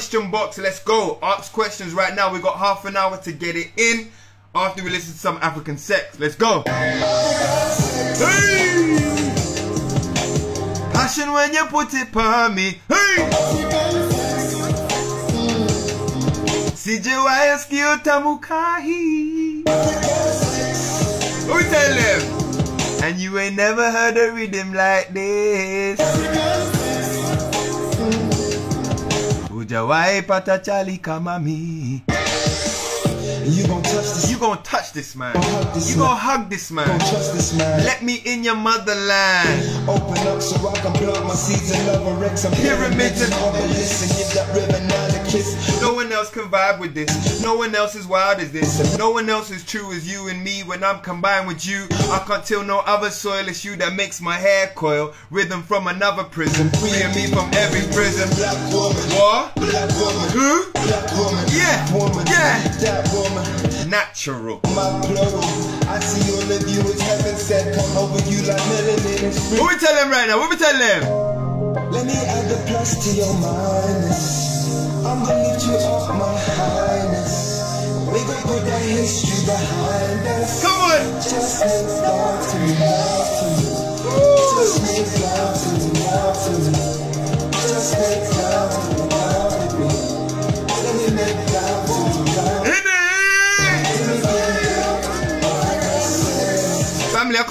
[0.00, 0.56] question box.
[0.56, 1.18] Let's go.
[1.22, 2.32] Ask questions right now.
[2.32, 4.10] We got half an hour to get it in.
[4.54, 6.62] After we listen to some African sex, let's go.
[6.66, 7.02] Hey!
[10.94, 12.80] Passion when you put it on me.
[12.88, 13.28] Hey!
[16.74, 19.62] Sijawahi sikia utamu kahi.
[21.46, 22.22] Who tell them?
[23.04, 26.79] And you ain't never heard a rhythm like this.
[29.70, 32.02] Jawai patachali kamami.
[33.46, 35.34] You gon' touch the you gonna touch this man.
[35.74, 36.06] this You man.
[36.06, 36.98] gonna hug this man.
[36.98, 37.84] this man.
[37.84, 39.86] Let me in your motherland.
[39.86, 43.34] Open up so I can plant my seeds and love and wreck some Pyramids and-
[43.34, 45.78] obelisks and give that river Nile a kiss.
[45.82, 47.42] No one else can vibe with this.
[47.42, 48.96] No one else is wild as this.
[48.96, 50.62] No one else is true as you and me.
[50.62, 53.46] When I'm combined with you, I can't tell no other soil.
[53.46, 55.12] It's you that makes my hair coil.
[55.30, 56.70] Rhythm from another prison.
[56.80, 58.26] Freeing me from every prison.
[58.38, 59.54] Black woman, What?
[59.56, 60.72] black woman, Who?
[60.72, 62.66] black woman, Yeah, woman, yeah.
[62.80, 63.90] that woman.
[63.90, 64.29] Natural.
[64.30, 65.42] My plural,
[65.90, 67.74] I see all of you as heaven said.
[67.74, 69.58] Come over you like melanin and spring.
[69.60, 70.38] What we tell them right now?
[70.38, 71.02] What we tell them?
[71.90, 75.02] Let me add the plus to your minus.
[75.02, 77.34] I'm gonna lift you up, my highness.
[78.06, 80.62] We gon' put that history behind us.
[80.62, 81.00] Come on.
[81.18, 83.66] Just make love to me, love to me.
[84.54, 85.79] Just make love to me,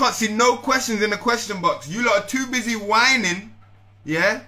[0.10, 1.88] can't see no questions in the question box.
[1.88, 3.54] You lot are too busy whining.
[4.04, 4.42] Yeah?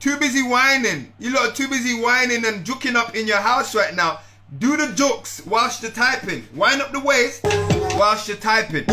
[0.00, 1.12] Too busy whining.
[1.18, 4.20] You lot are too busy whining and juking up in your house right now.
[4.58, 6.48] Do the jokes whilst you're typing.
[6.54, 7.44] Wind up the waist
[7.98, 8.86] whilst you're typing.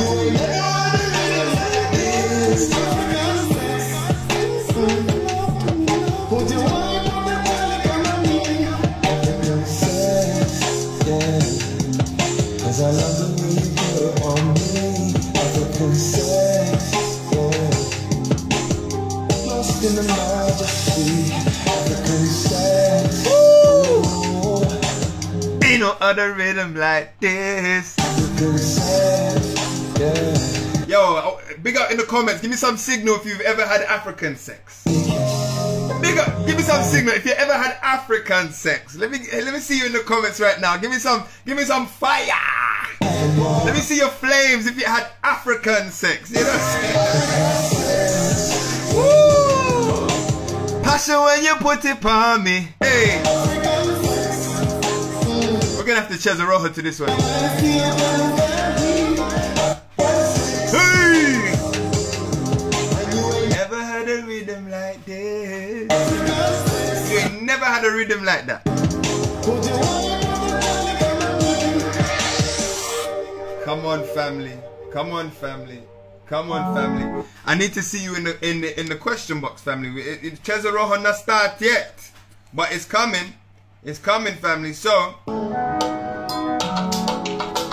[25.86, 27.96] No other rhythm like this.
[28.00, 32.42] like a princess, yeah Yo, oh, big up in the comments.
[32.42, 34.84] Give me some signal if you've ever had African sex.
[34.86, 38.96] Big up, give me some signal if you ever had African sex.
[38.96, 40.76] Let me eh, let me see you in the comments right now.
[40.78, 42.26] Give me some give me some fire.
[43.02, 46.32] Let me see your flames if you had African sex.
[46.32, 46.58] You know?
[48.96, 50.82] Woo!
[50.82, 52.70] Passion when you put it on me.
[52.80, 54.25] Hey.
[55.96, 57.08] Gonna have to Cesar Rojo to this one.
[57.08, 57.16] Hey!
[63.48, 65.90] Never had a rhythm like this.
[67.10, 68.66] You ain't never had a rhythm like that.
[73.64, 74.52] Come on, family.
[74.92, 75.82] Come on, family.
[76.26, 77.24] Come on, family.
[77.46, 80.02] I need to see you in the in the in the question box, family.
[80.02, 82.12] It, it, not start yet,
[82.54, 83.34] but it's coming.
[83.88, 84.74] It's coming, family.
[84.74, 85.14] So.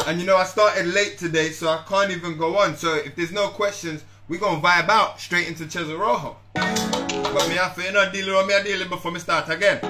[0.06, 2.76] And you know, I started late today, so I can't even go on.
[2.76, 7.82] So if there's no questions, we gonna vibe out straight into Cesar But me to,
[7.82, 9.80] you know, deal with me, I deal before me start again.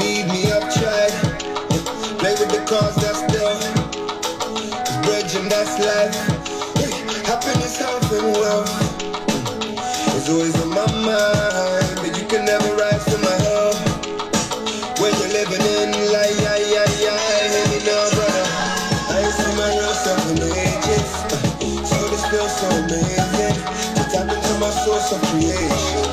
[0.00, 1.12] Lead me up, tried.
[2.18, 3.58] Play with the cards that's there.
[5.04, 6.16] Bridge and that's life.
[7.26, 8.87] Happiness, health, and wealth.
[25.30, 26.07] Creation.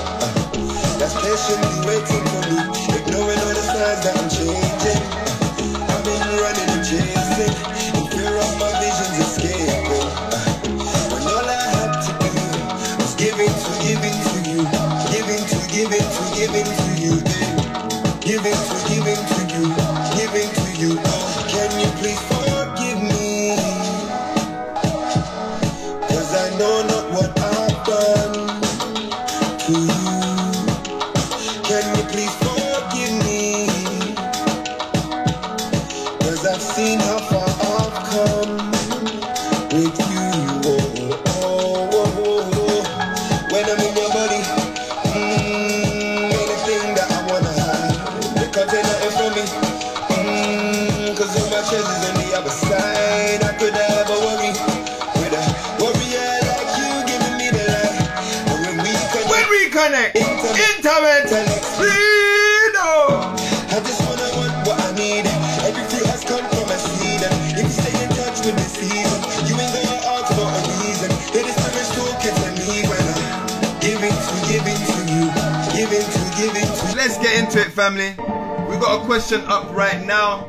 [77.86, 78.10] Family.
[78.68, 80.48] We got a question up right now.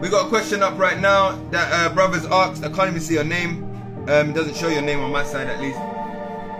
[0.00, 2.62] We got a question up right now that uh, brothers asked.
[2.62, 3.64] I can't even see your name.
[4.08, 5.78] Um, it doesn't show your name on my side at least.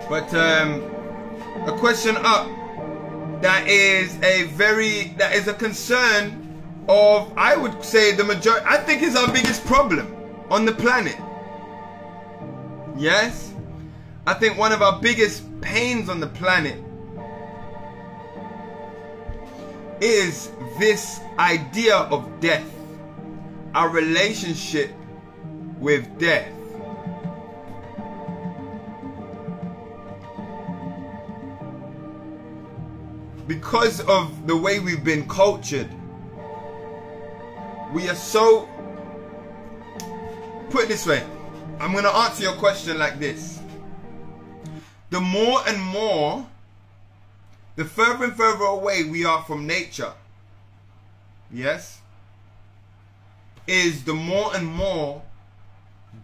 [0.09, 0.83] But um,
[1.65, 2.49] a question up
[3.41, 8.75] that is a very that is a concern of, I would say, the majority, I
[8.75, 10.13] think is our biggest problem
[10.49, 11.15] on the planet.
[12.97, 13.53] Yes?
[14.27, 16.84] I think one of our biggest pains on the planet
[20.05, 22.69] is this idea of death,
[23.73, 24.91] our relationship
[25.79, 26.51] with death.
[33.47, 35.89] Because of the way we've been cultured,
[37.93, 38.69] we are so.
[40.69, 41.23] Put it this way
[41.79, 43.59] I'm going to answer your question like this.
[45.09, 46.45] The more and more,
[47.75, 50.13] the further and further away we are from nature,
[51.51, 52.01] yes,
[53.67, 55.23] is the more and more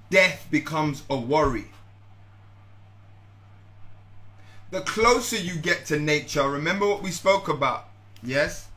[0.09, 1.65] death becomes a worry.
[4.69, 7.89] The closer you get to nature, remember what we spoke about,
[8.23, 8.67] yes?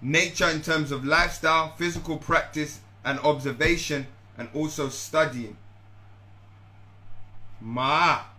[0.00, 4.06] Nature in terms of lifestyle, physical practice, and observation,
[4.38, 5.56] and also studying.
[7.62, 8.29] Ma'at.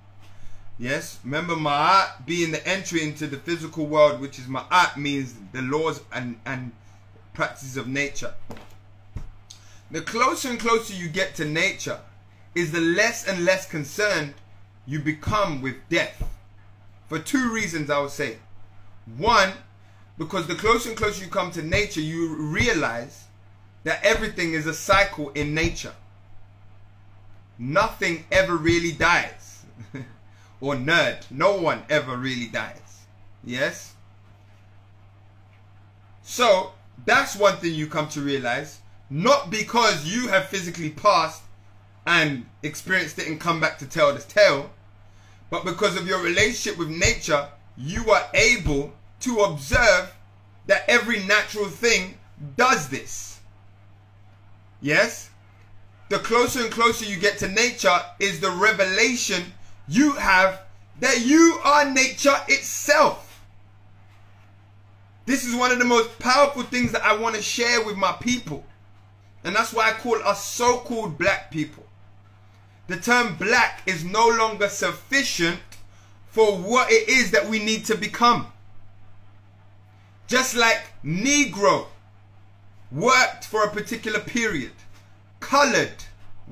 [0.82, 5.62] Yes, remember Ma'at being the entry into the physical world, which is Ma'at means the
[5.62, 6.72] laws and, and
[7.36, 8.34] practices of nature.
[9.92, 12.00] The closer and closer you get to nature,
[12.56, 14.34] is the less and less concerned
[14.88, 16.24] you become with death.
[17.08, 18.38] For two reasons, I would say.
[19.18, 19.52] One,
[20.18, 23.26] because the closer and closer you come to nature, you realize
[23.84, 25.94] that everything is a cycle in nature
[27.62, 29.64] nothing ever really dies.
[30.62, 33.06] or nerd, no one ever really dies.
[33.44, 33.94] Yes?
[36.24, 36.72] So,
[37.06, 38.80] that's one thing you come to realize.
[39.10, 41.42] Not because you have physically passed
[42.06, 44.70] and experienced it and come back to tell the tale,
[45.50, 50.14] but because of your relationship with nature, you are able to observe
[50.68, 52.18] that every natural thing
[52.56, 53.40] does this.
[54.80, 55.32] Yes?
[56.12, 59.42] the closer and closer you get to nature is the revelation
[59.88, 60.62] you have
[61.00, 63.28] that you are nature itself.
[65.26, 68.12] This is one of the most powerful things that I want to share with my
[68.14, 68.64] people.
[69.44, 71.86] And that's why I call us so called black people.
[72.88, 75.60] The term black is no longer sufficient
[76.28, 78.48] for what it is that we need to become.
[80.28, 81.88] Just like Negro
[82.92, 84.72] worked for a particular period
[85.42, 86.06] colored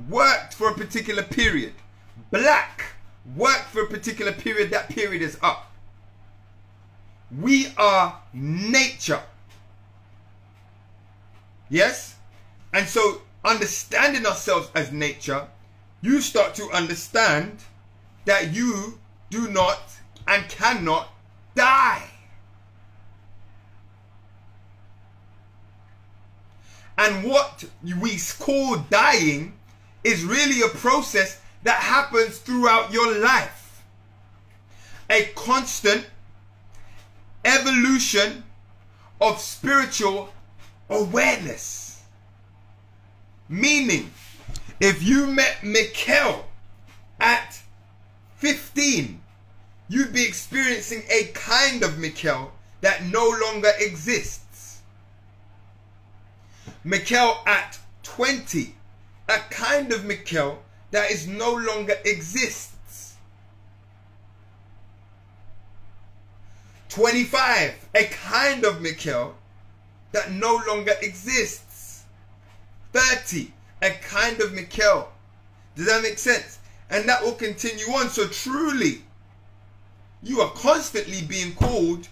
[0.10, 1.74] worked for a particular period.
[2.32, 2.96] Black
[3.36, 4.72] worked for a particular period.
[4.72, 5.72] That period is up.
[7.38, 9.22] We are nature.
[11.70, 12.16] Yes?
[12.74, 15.48] And so, understanding ourselves as nature,
[16.02, 17.60] you start to understand
[18.26, 19.00] that you
[19.30, 19.80] do not
[20.28, 21.10] and cannot
[21.56, 22.10] die.
[26.98, 27.64] And what
[28.02, 29.54] we call dying
[30.04, 31.40] is really a process
[31.70, 33.84] that happens throughout your life.
[35.08, 36.08] A constant
[37.46, 38.44] evolution
[39.22, 40.34] of spiritual
[40.90, 42.02] awareness.
[43.48, 44.10] Meaning,
[44.80, 46.46] if you met Mikkel
[47.20, 47.62] at
[48.38, 49.22] 15,
[49.90, 52.50] you'd be experiencing a kind of Mikkel
[52.82, 54.82] that no longer exists.
[56.84, 58.74] Mikkel at 20,
[59.28, 60.58] a kind of Mikkel
[60.92, 63.16] that is no longer exists.
[66.90, 69.34] 25, a kind of Mikkel
[70.12, 72.04] that no longer exists.
[72.94, 75.08] 30, a kind of Mikkel.
[75.76, 76.60] Does that make sense?
[76.90, 78.10] And that will continue on.
[78.10, 79.04] So truly,
[80.24, 82.08] you are constantly being called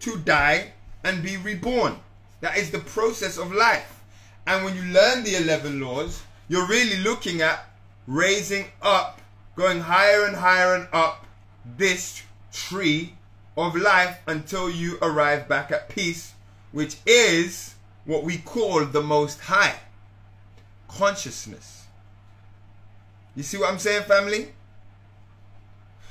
[0.00, 0.72] to die
[1.04, 1.98] and be reborn.
[2.40, 4.02] That is the process of life.
[4.46, 7.66] And when you learn the 11 laws, you're really looking at
[8.06, 9.20] raising up,
[9.56, 11.26] going higher and higher and up
[11.64, 13.14] this tree
[13.56, 16.34] of life until you arrive back at peace,
[16.72, 17.74] which is
[18.04, 19.76] what we call the most high
[20.88, 21.86] consciousness.
[23.34, 24.52] You see what I'm saying, family?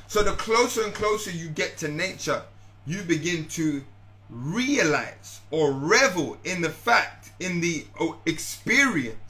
[0.07, 2.43] So the closer and closer you get to nature,
[2.85, 3.83] you begin to
[4.29, 7.85] realize or revel in the fact in the
[8.25, 9.22] experience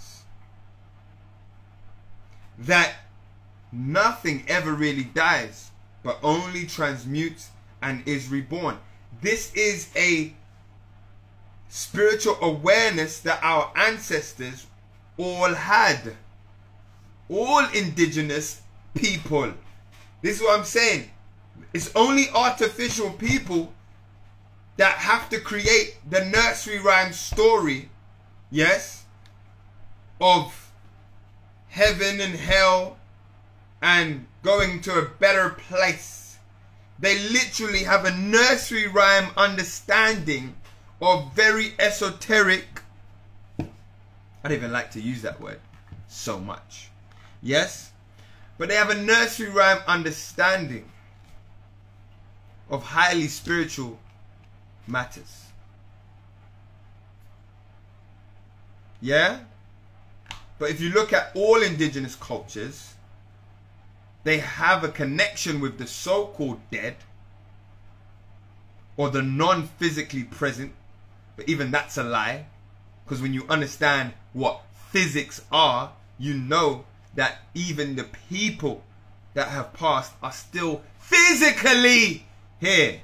[2.60, 2.94] that
[3.72, 5.72] nothing ever really dies,
[6.04, 7.50] but only transmutes
[7.82, 8.78] and is reborn.
[9.22, 10.34] This is a
[11.70, 14.68] spiritual awareness that our ancestors
[15.18, 16.16] all had.
[17.30, 18.62] All indigenous
[18.94, 19.54] people.
[20.22, 21.10] This is what I'm saying.
[21.74, 23.74] It's only artificial people
[24.78, 27.90] that have to create the nursery rhyme story
[28.52, 29.04] yes,
[30.22, 30.63] of
[31.74, 32.98] heaven and hell
[33.82, 36.38] and going to a better place.
[37.00, 40.56] They literally have a nursery rhyme understanding
[41.02, 42.82] of very esoteric.
[43.58, 43.64] I
[44.44, 45.60] don't even like to use that word
[46.08, 46.90] so much.
[47.42, 47.92] Yes?
[48.60, 50.88] But they have a nursery rhyme understanding
[52.70, 53.98] of highly spiritual
[54.86, 55.46] matters.
[59.02, 59.40] Yeah?
[60.64, 62.94] But if you look at all indigenous cultures,
[64.24, 66.96] they have a connection with the so called dead
[68.96, 70.72] or the non physically present.
[71.36, 72.46] But even that's a lie.
[73.04, 76.86] Because when you understand what physics are, you know
[77.16, 78.86] that even the people
[79.34, 82.26] that have passed are still physically
[82.62, 83.02] here.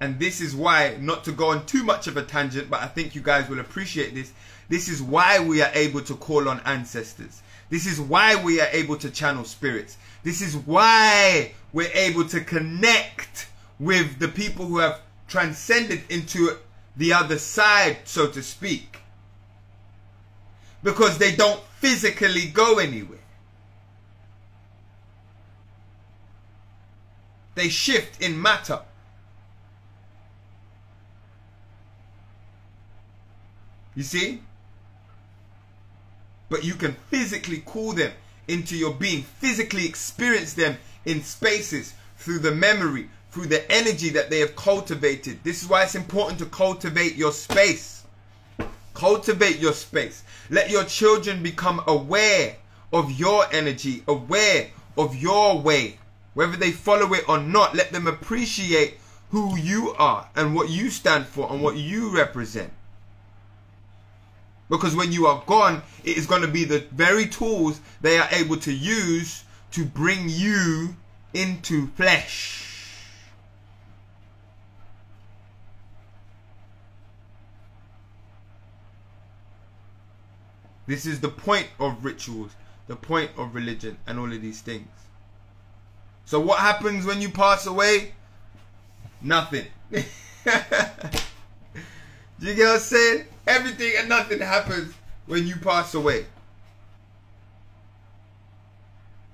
[0.00, 2.86] And this is why, not to go on too much of a tangent, but I
[2.86, 4.32] think you guys will appreciate this.
[4.70, 7.42] This is why we are able to call on ancestors.
[7.70, 9.98] This is why we are able to channel spirits.
[10.22, 13.48] This is why we're able to connect
[13.80, 16.56] with the people who have transcended into
[16.96, 18.98] the other side, so to speak.
[20.84, 23.18] Because they don't physically go anywhere.
[27.56, 28.82] They shift in matter.
[33.96, 34.42] You see?
[36.50, 38.12] But you can physically call them
[38.48, 40.76] into your being, physically experience them
[41.06, 45.38] in spaces through the memory, through the energy that they have cultivated.
[45.44, 48.04] This is why it's important to cultivate your space.
[48.92, 50.24] Cultivate your space.
[50.50, 52.56] Let your children become aware
[52.92, 54.66] of your energy, aware
[54.98, 55.98] of your way.
[56.34, 58.98] Whether they follow it or not, let them appreciate
[59.30, 62.72] who you are and what you stand for and what you represent.
[64.70, 68.28] Because when you are gone, it is going to be the very tools they are
[68.30, 70.94] able to use to bring you
[71.34, 72.68] into flesh.
[80.86, 82.52] This is the point of rituals,
[82.86, 84.88] the point of religion, and all of these things.
[86.24, 88.14] So, what happens when you pass away?
[89.20, 89.66] Nothing.
[89.90, 90.00] Do
[92.40, 93.26] you get what I'm saying?
[93.50, 94.94] Everything and nothing happens
[95.26, 96.26] when you pass away.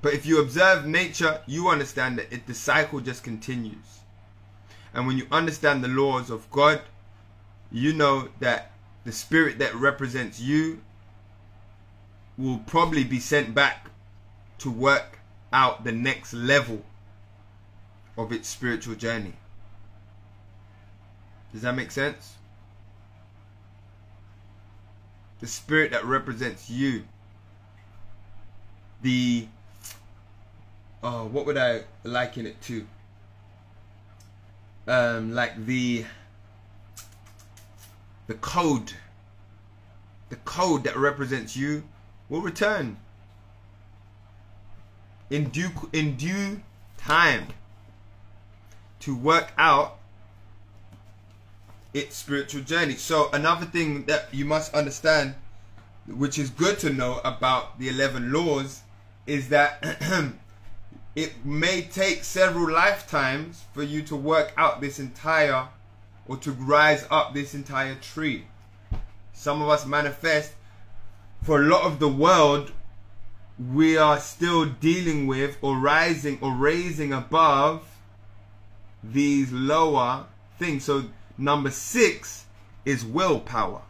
[0.00, 4.00] But if you observe nature, you understand that it, the cycle just continues.
[4.94, 6.80] And when you understand the laws of God,
[7.70, 8.72] you know that
[9.04, 10.80] the spirit that represents you
[12.38, 13.90] will probably be sent back
[14.60, 15.18] to work
[15.52, 16.82] out the next level
[18.16, 19.34] of its spiritual journey.
[21.52, 22.36] Does that make sense?
[25.40, 27.04] The spirit that represents you.
[29.02, 29.46] The
[31.02, 32.86] oh, what would I liken it to?
[34.88, 36.04] Um, like the
[38.26, 38.92] the code,
[40.30, 41.84] the code that represents you
[42.28, 42.96] will return
[45.30, 46.60] in due in due
[46.96, 47.48] time
[49.00, 49.98] to work out
[51.96, 52.94] its spiritual journey.
[52.94, 55.34] So another thing that you must understand,
[56.06, 58.82] which is good to know about the 11 laws,
[59.26, 59.82] is that
[61.16, 65.68] it may take several lifetimes for you to work out this entire
[66.28, 68.44] or to rise up this entire tree.
[69.32, 70.52] Some of us manifest
[71.42, 72.72] for a lot of the world
[73.72, 77.88] we are still dealing with or rising or raising above
[79.02, 80.26] these lower
[80.58, 80.84] things.
[80.84, 81.04] So
[81.38, 82.46] Number six
[82.84, 83.82] is willpower.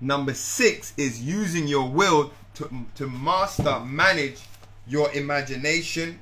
[0.00, 4.40] Number six is using your will to, to master, manage
[4.86, 6.18] your imagination,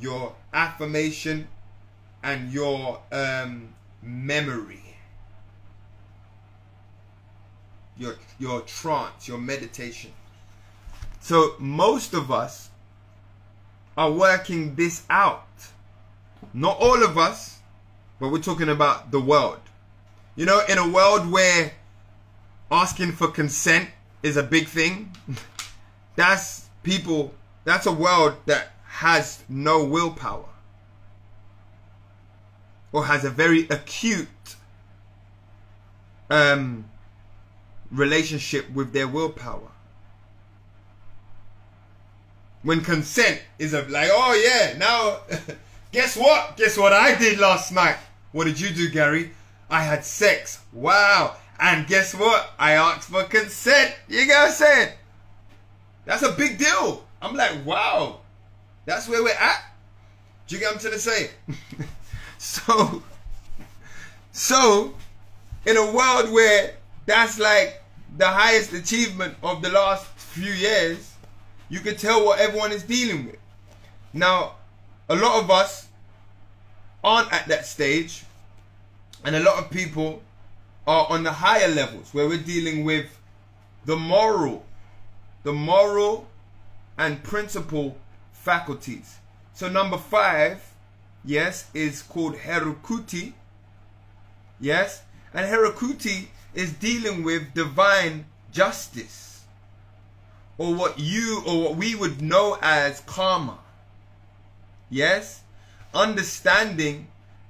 [0.00, 1.48] your affirmation,
[2.22, 4.96] and your um, memory.
[7.98, 10.12] Your, your trance, your meditation.
[11.20, 12.70] So most of us
[13.96, 15.46] are working this out.
[16.54, 17.58] Not all of us,
[18.22, 19.58] but we're talking about the world.
[20.36, 21.72] You know, in a world where
[22.70, 23.88] asking for consent
[24.22, 25.12] is a big thing,
[26.14, 30.44] that's people, that's a world that has no willpower
[32.92, 34.28] or has a very acute
[36.30, 36.88] um,
[37.90, 39.72] relationship with their willpower.
[42.62, 45.22] When consent is a, like, oh yeah, now,
[45.90, 46.56] guess what?
[46.56, 47.96] Guess what I did last night?
[48.32, 49.30] What did you do, Gary?
[49.70, 50.60] I had sex.
[50.72, 51.36] Wow.
[51.60, 52.52] And guess what?
[52.58, 53.94] I asked for consent.
[54.08, 54.92] You what I'm?
[56.04, 57.04] That's a big deal.
[57.20, 58.20] I'm like, wow.
[58.84, 59.62] That's where we're at.
[60.46, 61.30] Do you get what I'm trying to say?
[62.38, 63.02] so,
[64.32, 64.94] so,
[65.64, 66.74] in a world where
[67.06, 67.82] that's like
[68.18, 71.14] the highest achievement of the last few years,
[71.68, 73.38] you can tell what everyone is dealing with.
[74.12, 74.56] Now,
[75.08, 75.88] a lot of us
[77.02, 78.24] aren't at that stage,
[79.24, 80.22] and a lot of people
[80.86, 83.18] are on the higher levels where we're dealing with
[83.84, 84.64] the moral,
[85.42, 86.28] the moral
[86.98, 87.96] and principle
[88.32, 89.18] faculties.
[89.54, 90.72] So number five,
[91.24, 93.32] yes, is called Herukuti.
[94.60, 95.02] Yes,
[95.34, 99.44] and Herukuti is dealing with divine justice,
[100.58, 103.58] or what you or what we would know as karma.
[104.90, 105.41] Yes,
[105.94, 107.08] understanding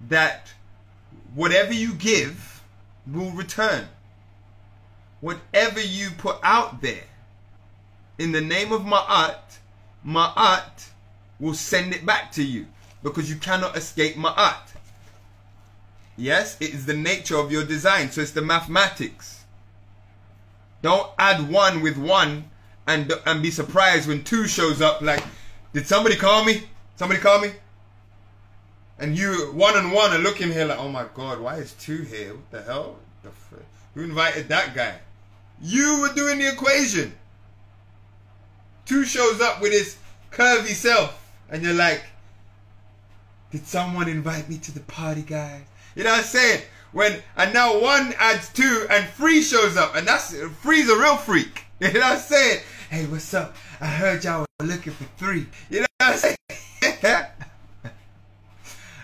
[0.09, 0.53] that
[1.35, 2.63] whatever you give
[3.07, 3.87] will return.
[5.21, 7.05] Whatever you put out there
[8.19, 9.59] in the name of Ma'at,
[10.07, 10.89] Ma'at
[11.39, 12.67] will send it back to you
[13.03, 14.69] because you cannot escape Ma'at.
[16.17, 19.45] Yes, it is the nature of your design, so it's the mathematics.
[20.83, 22.51] Don't add one with one
[22.87, 25.23] and and be surprised when two shows up like,
[25.73, 26.65] did somebody call me?
[26.97, 27.53] Somebody call me?
[28.99, 32.03] And you one and one are looking here like, oh my god, why is two
[32.03, 32.35] here?
[32.35, 32.97] What the hell?
[33.23, 33.31] The
[33.95, 34.99] Who invited that guy?
[35.61, 37.13] You were doing the equation.
[38.85, 39.97] Two shows up with his
[40.31, 42.03] curvy self, and you're like,
[43.51, 45.63] did someone invite me to the party, guys?
[45.95, 46.63] You know what I'm saying?
[46.93, 51.17] When and now one adds two and three shows up, and that's three's a real
[51.17, 51.65] freak.
[51.83, 52.61] You know what I'm saying?
[52.91, 53.57] Hey, what's up?
[53.81, 55.49] I heard y'all were looking for three.
[55.69, 56.37] You know what I'm saying?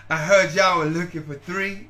[0.09, 1.87] I heard y'all were looking for three.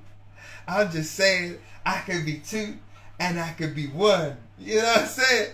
[0.67, 2.75] I'm just saying I could be two
[3.19, 4.35] and I could be one.
[4.57, 5.51] You know what I'm saying?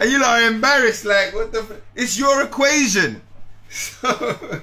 [0.00, 1.80] And you are embarrassed, like, what the?
[1.94, 3.22] It's your equation.
[3.70, 4.62] So,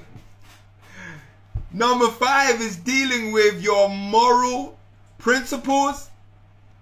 [1.74, 4.78] number five is dealing with your moral
[5.18, 6.10] principles,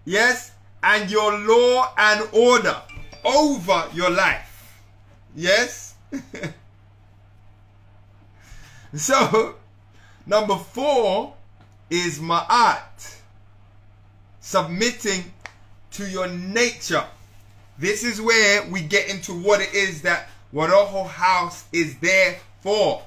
[0.05, 2.81] yes, and your law and order
[3.23, 4.81] over your life.
[5.35, 5.95] Yes?
[8.95, 9.56] so,
[10.27, 11.33] number four
[11.89, 13.15] is ma'at,
[14.41, 15.23] submitting
[15.91, 17.05] to your nature.
[17.79, 23.01] This is where we get into what it is that Waroho House is there for.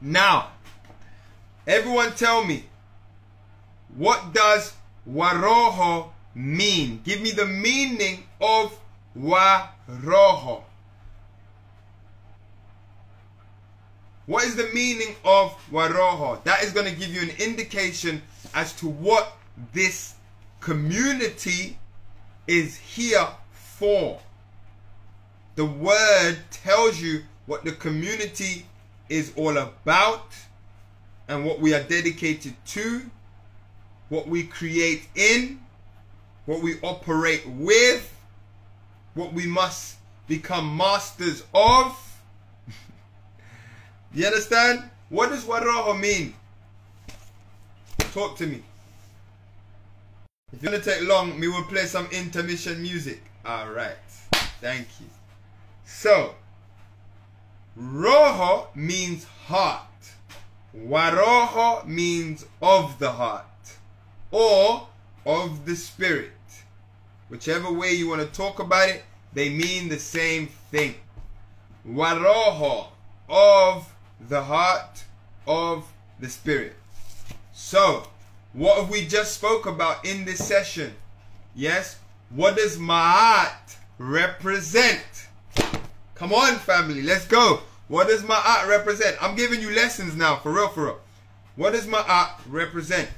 [0.00, 0.48] Now,
[1.66, 2.64] everyone tell me,
[3.96, 4.72] what does
[5.08, 7.00] Waroho mean?
[7.04, 8.78] Give me the meaning of
[9.18, 10.62] Waroho.
[14.26, 16.42] What is the meaning of Waroho?
[16.44, 18.22] That is going to give you an indication
[18.54, 19.36] as to what
[19.72, 20.14] this
[20.60, 21.78] community
[22.46, 24.18] is here for.
[25.56, 28.66] The word tells you what the community
[29.08, 30.34] is all about
[31.28, 33.02] and what we are dedicated to,
[34.08, 35.60] what we create in,
[36.46, 38.10] what we operate with,
[39.14, 39.96] what we must
[40.26, 41.98] become masters of.
[44.20, 44.82] You understand?
[45.08, 46.34] What does Waroho mean?
[48.12, 48.62] Talk to me.
[50.52, 53.22] If it's gonna take long, we will play some intermission music.
[53.44, 53.96] Alright.
[54.60, 55.06] Thank you.
[55.84, 56.34] So,
[57.78, 59.80] Roho means heart.
[60.76, 63.44] Waroho means of the heart.
[64.30, 64.88] Or
[65.26, 66.32] of the spirit.
[67.28, 70.94] Whichever way you want to talk about it, they mean the same thing.
[71.86, 72.88] Waroho
[73.28, 75.04] of the heart
[75.46, 76.76] of the spirit.
[77.52, 78.08] So,
[78.52, 80.94] what have we just spoke about in this session?
[81.54, 81.98] Yes?
[82.30, 85.28] What does Ma'at represent?
[86.14, 87.60] Come on, family, let's go.
[87.88, 89.16] What does Ma'at represent?
[89.22, 91.00] I'm giving you lessons now, for real, for real.
[91.56, 93.08] What does Ma'at represent?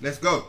[0.00, 0.46] Let's go.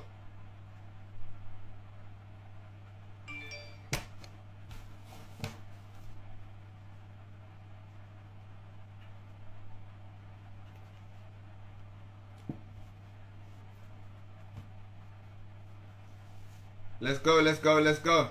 [17.10, 18.30] Let's go, let's go, let's go.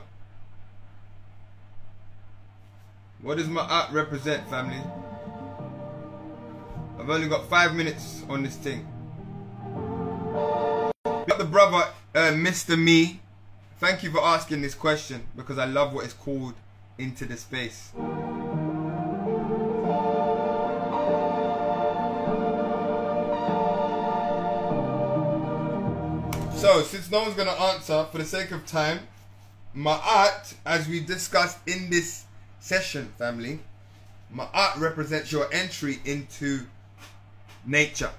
[3.20, 4.80] What does Ma'at represent, family?
[6.96, 8.86] I've only got five minutes on this thing.
[11.02, 12.78] Got the brother, uh, Mr.
[12.80, 13.18] Me.
[13.80, 16.54] Thank you for asking this question because I love what it's called
[16.98, 17.90] into the space.
[26.82, 29.00] Since no one's gonna answer, for the sake of time,
[29.76, 32.24] Ma'at, as we discussed in this
[32.60, 33.60] session, family,
[34.34, 36.66] Ma'at represents your entry into
[37.66, 38.10] nature,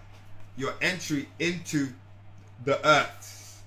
[0.58, 1.90] your entry into
[2.66, 3.64] the earth,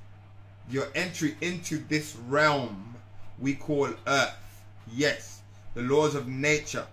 [0.71, 2.95] your entry into this realm
[3.39, 4.65] we call earth.
[4.93, 5.41] Yes,
[5.75, 6.87] the laws of nature.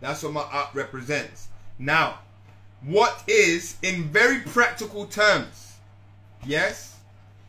[0.00, 1.48] That's what Ma'at represents.
[1.78, 2.18] Now,
[2.82, 5.76] what is, in very practical terms,
[6.46, 6.93] yes,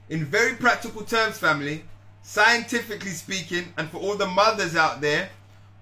[0.09, 1.83] in very practical terms, family,
[2.21, 5.29] scientifically speaking, and for all the mothers out there,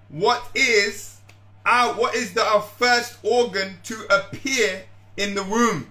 [0.08, 1.18] what is
[1.66, 4.84] our what is the our first organ to appear
[5.16, 5.90] in the womb?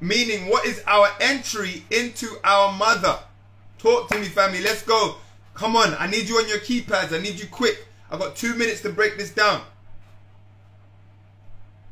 [0.00, 3.18] Meaning, what is our entry into our mother?
[3.78, 4.60] Talk to me, family.
[4.60, 5.16] Let's go.
[5.54, 5.94] Come on.
[5.98, 7.12] I need you on your keypads.
[7.12, 7.86] I need you quick.
[8.10, 9.62] I've got two minutes to break this down.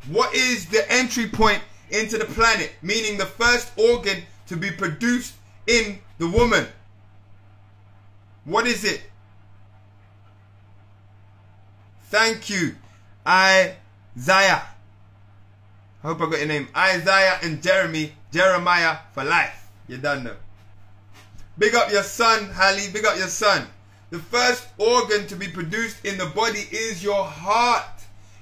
[0.08, 2.72] What is the entry point into the planet?
[2.82, 5.34] Meaning the first organ to be produced
[5.66, 6.66] in the woman.
[8.44, 9.02] What is it?
[12.04, 12.76] Thank you.
[13.26, 14.62] Isaiah.
[16.02, 16.68] I hope I got your name.
[16.76, 19.68] Isaiah and Jeremy, Jeremiah for life.
[19.88, 20.36] You done know.
[21.58, 22.90] Big up your son, Hallie.
[22.92, 23.66] Big up your son.
[24.10, 27.84] The first organ to be produced in the body is your heart.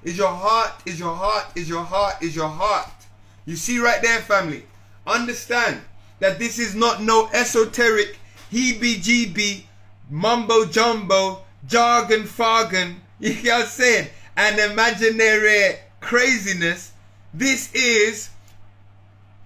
[0.03, 2.91] Is your heart, is your heart, is your heart, is your heart.
[3.47, 4.67] You see right there, family.
[5.07, 5.81] Understand
[6.21, 8.19] that this is not no esoteric,
[8.53, 9.65] heebie jeebie,
[10.11, 12.97] mumbo jumbo, jargon fargon.
[13.21, 14.09] You know what I'm saying?
[14.37, 16.93] An imaginary craziness.
[17.33, 18.31] This is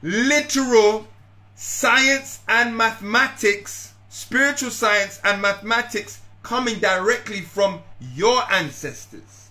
[0.02, 1.06] literal
[1.54, 7.80] science and mathematics, spiritual science and mathematics coming directly from
[8.14, 9.50] your ancestors.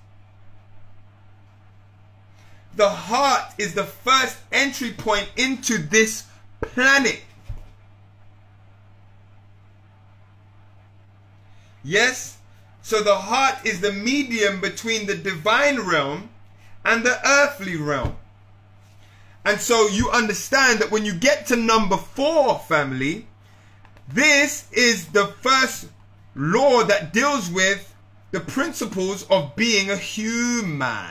[2.75, 6.23] The heart is the first entry point into this
[6.73, 7.21] planet.
[11.83, 12.37] Yes?
[12.81, 16.29] So the heart is the medium between the divine realm
[16.85, 18.15] and the earthly realm.
[19.43, 23.27] And so you understand that when you get to number four, family,
[24.07, 25.87] this is the first
[26.35, 27.93] law that deals with
[28.31, 31.09] the principles of being a human,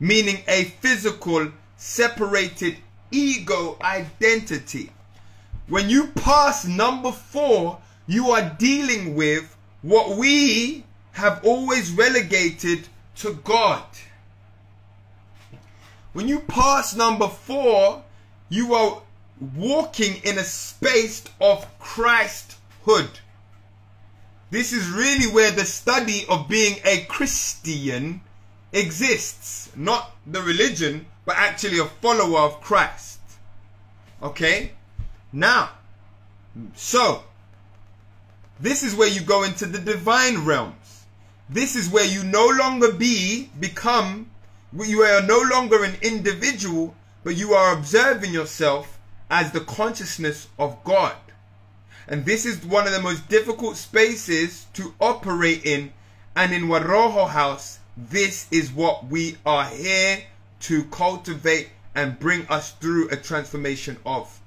[0.00, 2.78] meaning a physical, separated
[3.10, 4.92] ego identity.
[5.68, 13.34] When you pass number four, you are dealing with what we have always relegated to
[13.44, 13.84] God.
[16.12, 18.02] When you pass number four,
[18.48, 19.02] you are
[19.54, 23.20] walking in a space of Christhood.
[24.50, 28.20] This is really where the study of being a Christian
[28.72, 29.70] exists.
[29.76, 33.20] Not the religion, but actually a follower of Christ.
[34.22, 34.72] Okay?
[35.32, 35.70] Now,
[36.74, 37.24] so,
[38.58, 41.04] this is where you go into the divine realms.
[41.50, 44.30] This is where you no longer be, become
[44.84, 48.98] you are no longer an individual, but you are observing yourself
[49.30, 51.16] as the consciousness of God.
[52.08, 55.92] And this is one of the most difficult spaces to operate in.
[56.34, 60.24] And in Waroho House, this is what we are here
[60.60, 64.40] to cultivate and bring us through a transformation of.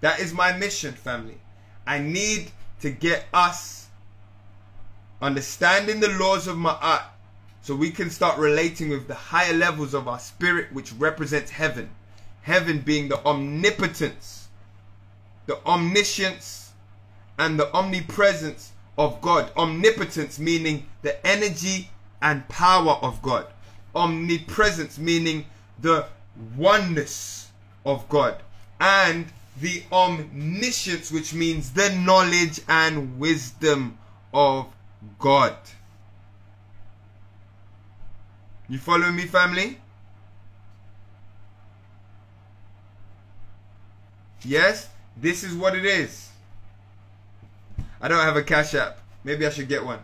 [0.00, 1.38] That is my mission, family.
[1.86, 3.88] I need to get us
[5.20, 7.02] understanding the laws of Ma'at
[7.62, 11.90] so we can start relating with the higher levels of our spirit, which represents heaven.
[12.42, 14.48] Heaven being the omnipotence,
[15.46, 16.72] the omniscience,
[17.38, 19.52] and the omnipresence of God.
[19.56, 21.90] Omnipotence meaning the energy
[22.22, 23.46] and power of God.
[23.98, 25.44] Omnipresence meaning
[25.80, 26.06] the
[26.56, 27.50] oneness
[27.84, 28.36] of God.
[28.80, 29.26] And
[29.60, 33.98] the omniscience, which means the knowledge and wisdom
[34.32, 34.66] of
[35.18, 35.56] God.
[38.68, 39.78] You follow me, family?
[44.44, 46.28] Yes, this is what it is.
[48.00, 48.98] I don't have a cash app.
[49.24, 49.98] Maybe I should get one.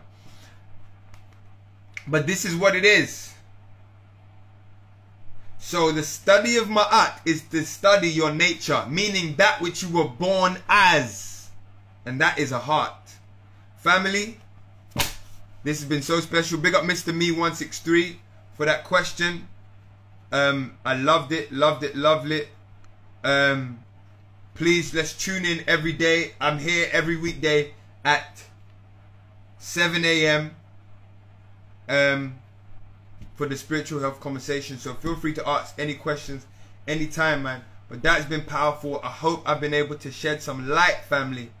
[2.07, 3.33] But this is what it is.
[5.65, 10.07] So the study of Ma'at is to study your nature, meaning that which you were
[10.07, 11.49] born as.
[12.05, 12.93] And that is a heart.
[13.77, 14.37] Family,
[15.63, 16.59] this has been so special.
[16.59, 17.11] Big up Mr.
[17.11, 18.17] Me163
[18.53, 19.47] for that question.
[20.31, 22.49] Um, I loved it, loved it, loved it.
[23.23, 23.79] Um,
[24.53, 26.33] please let's tune in every day.
[26.39, 28.43] I'm here every weekday at
[29.57, 30.55] 7 a.m.
[31.89, 32.35] Um,
[33.35, 34.77] for the spiritual health conversation.
[34.77, 36.45] So feel free to ask any questions
[36.87, 37.63] anytime, man.
[37.89, 38.99] But that's been powerful.
[39.03, 41.51] I hope I've been able to shed some light, family,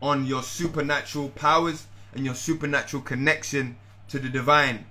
[0.00, 3.76] on your supernatural powers and your supernatural connection
[4.08, 4.86] to the divine.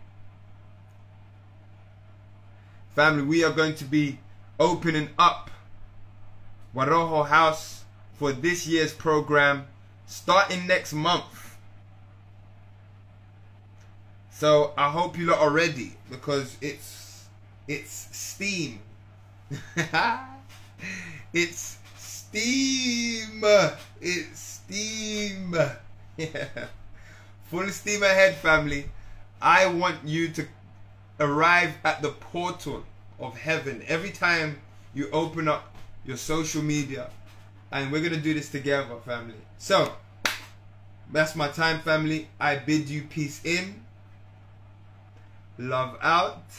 [2.95, 4.19] Family, we are going to be
[4.59, 5.49] opening up
[6.75, 7.83] Waroho House
[8.13, 9.65] for this year's program
[10.05, 11.42] starting next month.
[14.43, 17.29] So I hope you lot are ready because it's
[17.65, 18.81] it's steam.
[21.33, 23.41] it's steam.
[24.01, 25.55] It's steam.
[26.17, 26.47] Yeah.
[27.51, 28.89] Full steam ahead, family.
[29.41, 30.45] I want you to
[31.21, 32.83] arrive at the portal
[33.21, 34.59] of heaven every time
[34.93, 35.73] you open up
[36.03, 37.09] your social media.
[37.71, 39.39] And we're going to do this together, family.
[39.57, 39.93] So,
[41.13, 42.27] that's my time, family.
[42.41, 43.82] I bid you peace in,
[45.57, 46.51] love out.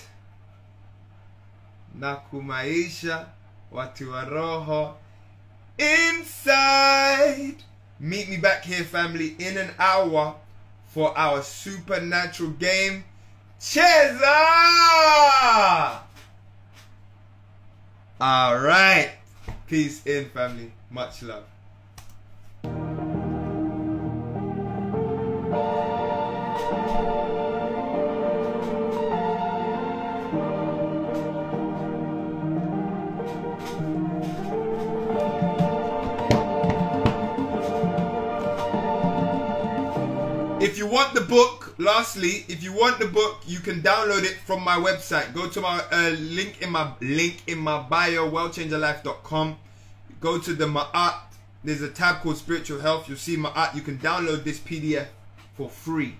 [1.98, 3.26] Nakumaisha
[3.72, 4.96] watu wa roho
[5.78, 7.56] inside.
[8.00, 10.34] Meet me back here, family, in an hour
[10.88, 13.04] for our supernatural game.
[13.60, 14.28] Cheza!
[18.20, 19.12] All right.
[19.66, 20.72] Peace in, family.
[20.90, 21.44] Much love.
[41.14, 45.32] The book, lastly, if you want the book, you can download it from my website.
[45.32, 49.56] Go to my uh, link in my link in my bio, worldchangerlife.com.
[50.20, 51.14] Go to the Ma'at.
[51.62, 53.08] There's a tab called Spiritual Health.
[53.08, 53.76] You'll see my Ma'at.
[53.76, 55.06] You can download this PDF
[55.56, 56.16] for free.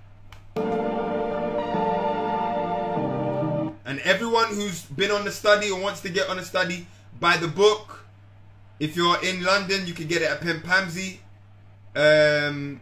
[3.85, 6.87] And everyone who's been on the study or wants to get on a study,
[7.19, 8.05] buy the book.
[8.79, 11.19] If you're in London, you can get it at Pempamsie.
[11.97, 12.81] Um,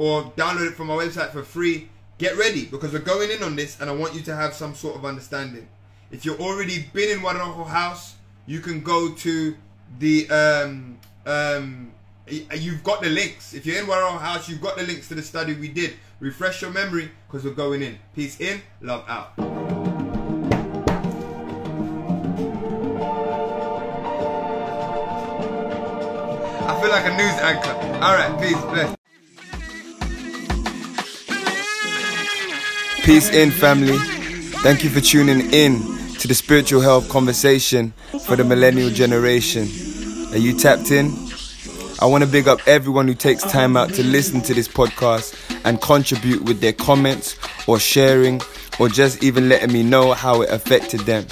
[0.00, 1.86] or download it from my website for free.
[2.16, 4.74] Get ready because we're going in on this and I want you to have some
[4.74, 5.68] sort of understanding.
[6.10, 8.14] If you've already been in Waroho House,
[8.46, 9.54] you can go to
[9.98, 11.92] the um um
[12.26, 13.52] you've got the links.
[13.52, 15.92] If you're in Waroho House, you've got the links to the study we did.
[16.18, 17.98] Refresh your memory because we're going in.
[18.14, 19.34] Peace in, love out.
[26.66, 27.74] I feel like a news anchor.
[28.02, 28.99] Alright, peace, bless.
[33.10, 33.98] Peace in, family.
[34.62, 35.80] Thank you for tuning in
[36.20, 37.92] to the spiritual health conversation
[38.24, 39.62] for the millennial generation.
[40.32, 41.06] Are you tapped in?
[42.00, 45.34] I want to big up everyone who takes time out to listen to this podcast
[45.64, 47.34] and contribute with their comments
[47.66, 48.40] or sharing
[48.78, 51.26] or just even letting me know how it affected them.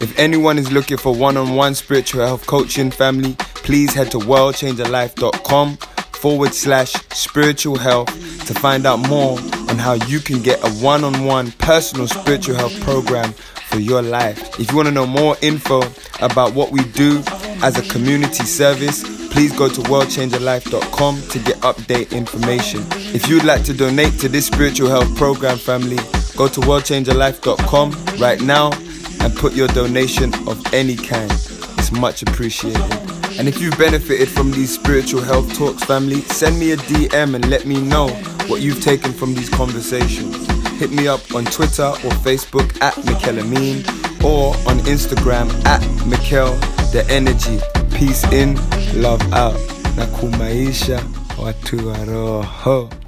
[0.00, 4.18] If anyone is looking for one on one spiritual health coaching, family, please head to
[4.18, 5.78] worldchangerlife.com
[6.26, 8.08] forward slash spiritual health
[8.48, 9.38] to find out more
[9.70, 13.32] on how you can get a one on one personal spiritual health program
[13.70, 14.58] for your life.
[14.58, 15.82] If you want to know more info
[16.20, 17.22] about what we do
[17.62, 22.82] as a community service, please go to worldchangerlife.com to get update information.
[23.14, 25.98] If you'd like to donate to this spiritual health program, family,
[26.36, 28.72] go to worldchangerlife.com right now
[29.20, 31.30] and put your donation of any kind.
[31.78, 33.15] It's much appreciated.
[33.38, 37.48] And if you've benefited from these spiritual health talks, family, send me a DM and
[37.50, 38.08] let me know
[38.48, 40.46] what you've taken from these conversations.
[40.78, 43.84] Hit me up on Twitter or Facebook at Mikel Amin
[44.24, 46.54] or on Instagram at Mikel
[46.92, 47.58] The Energy.
[47.96, 48.54] Peace in,
[49.00, 49.56] love out.
[49.96, 51.02] Nakumaisha
[51.38, 53.05] watu wa roho.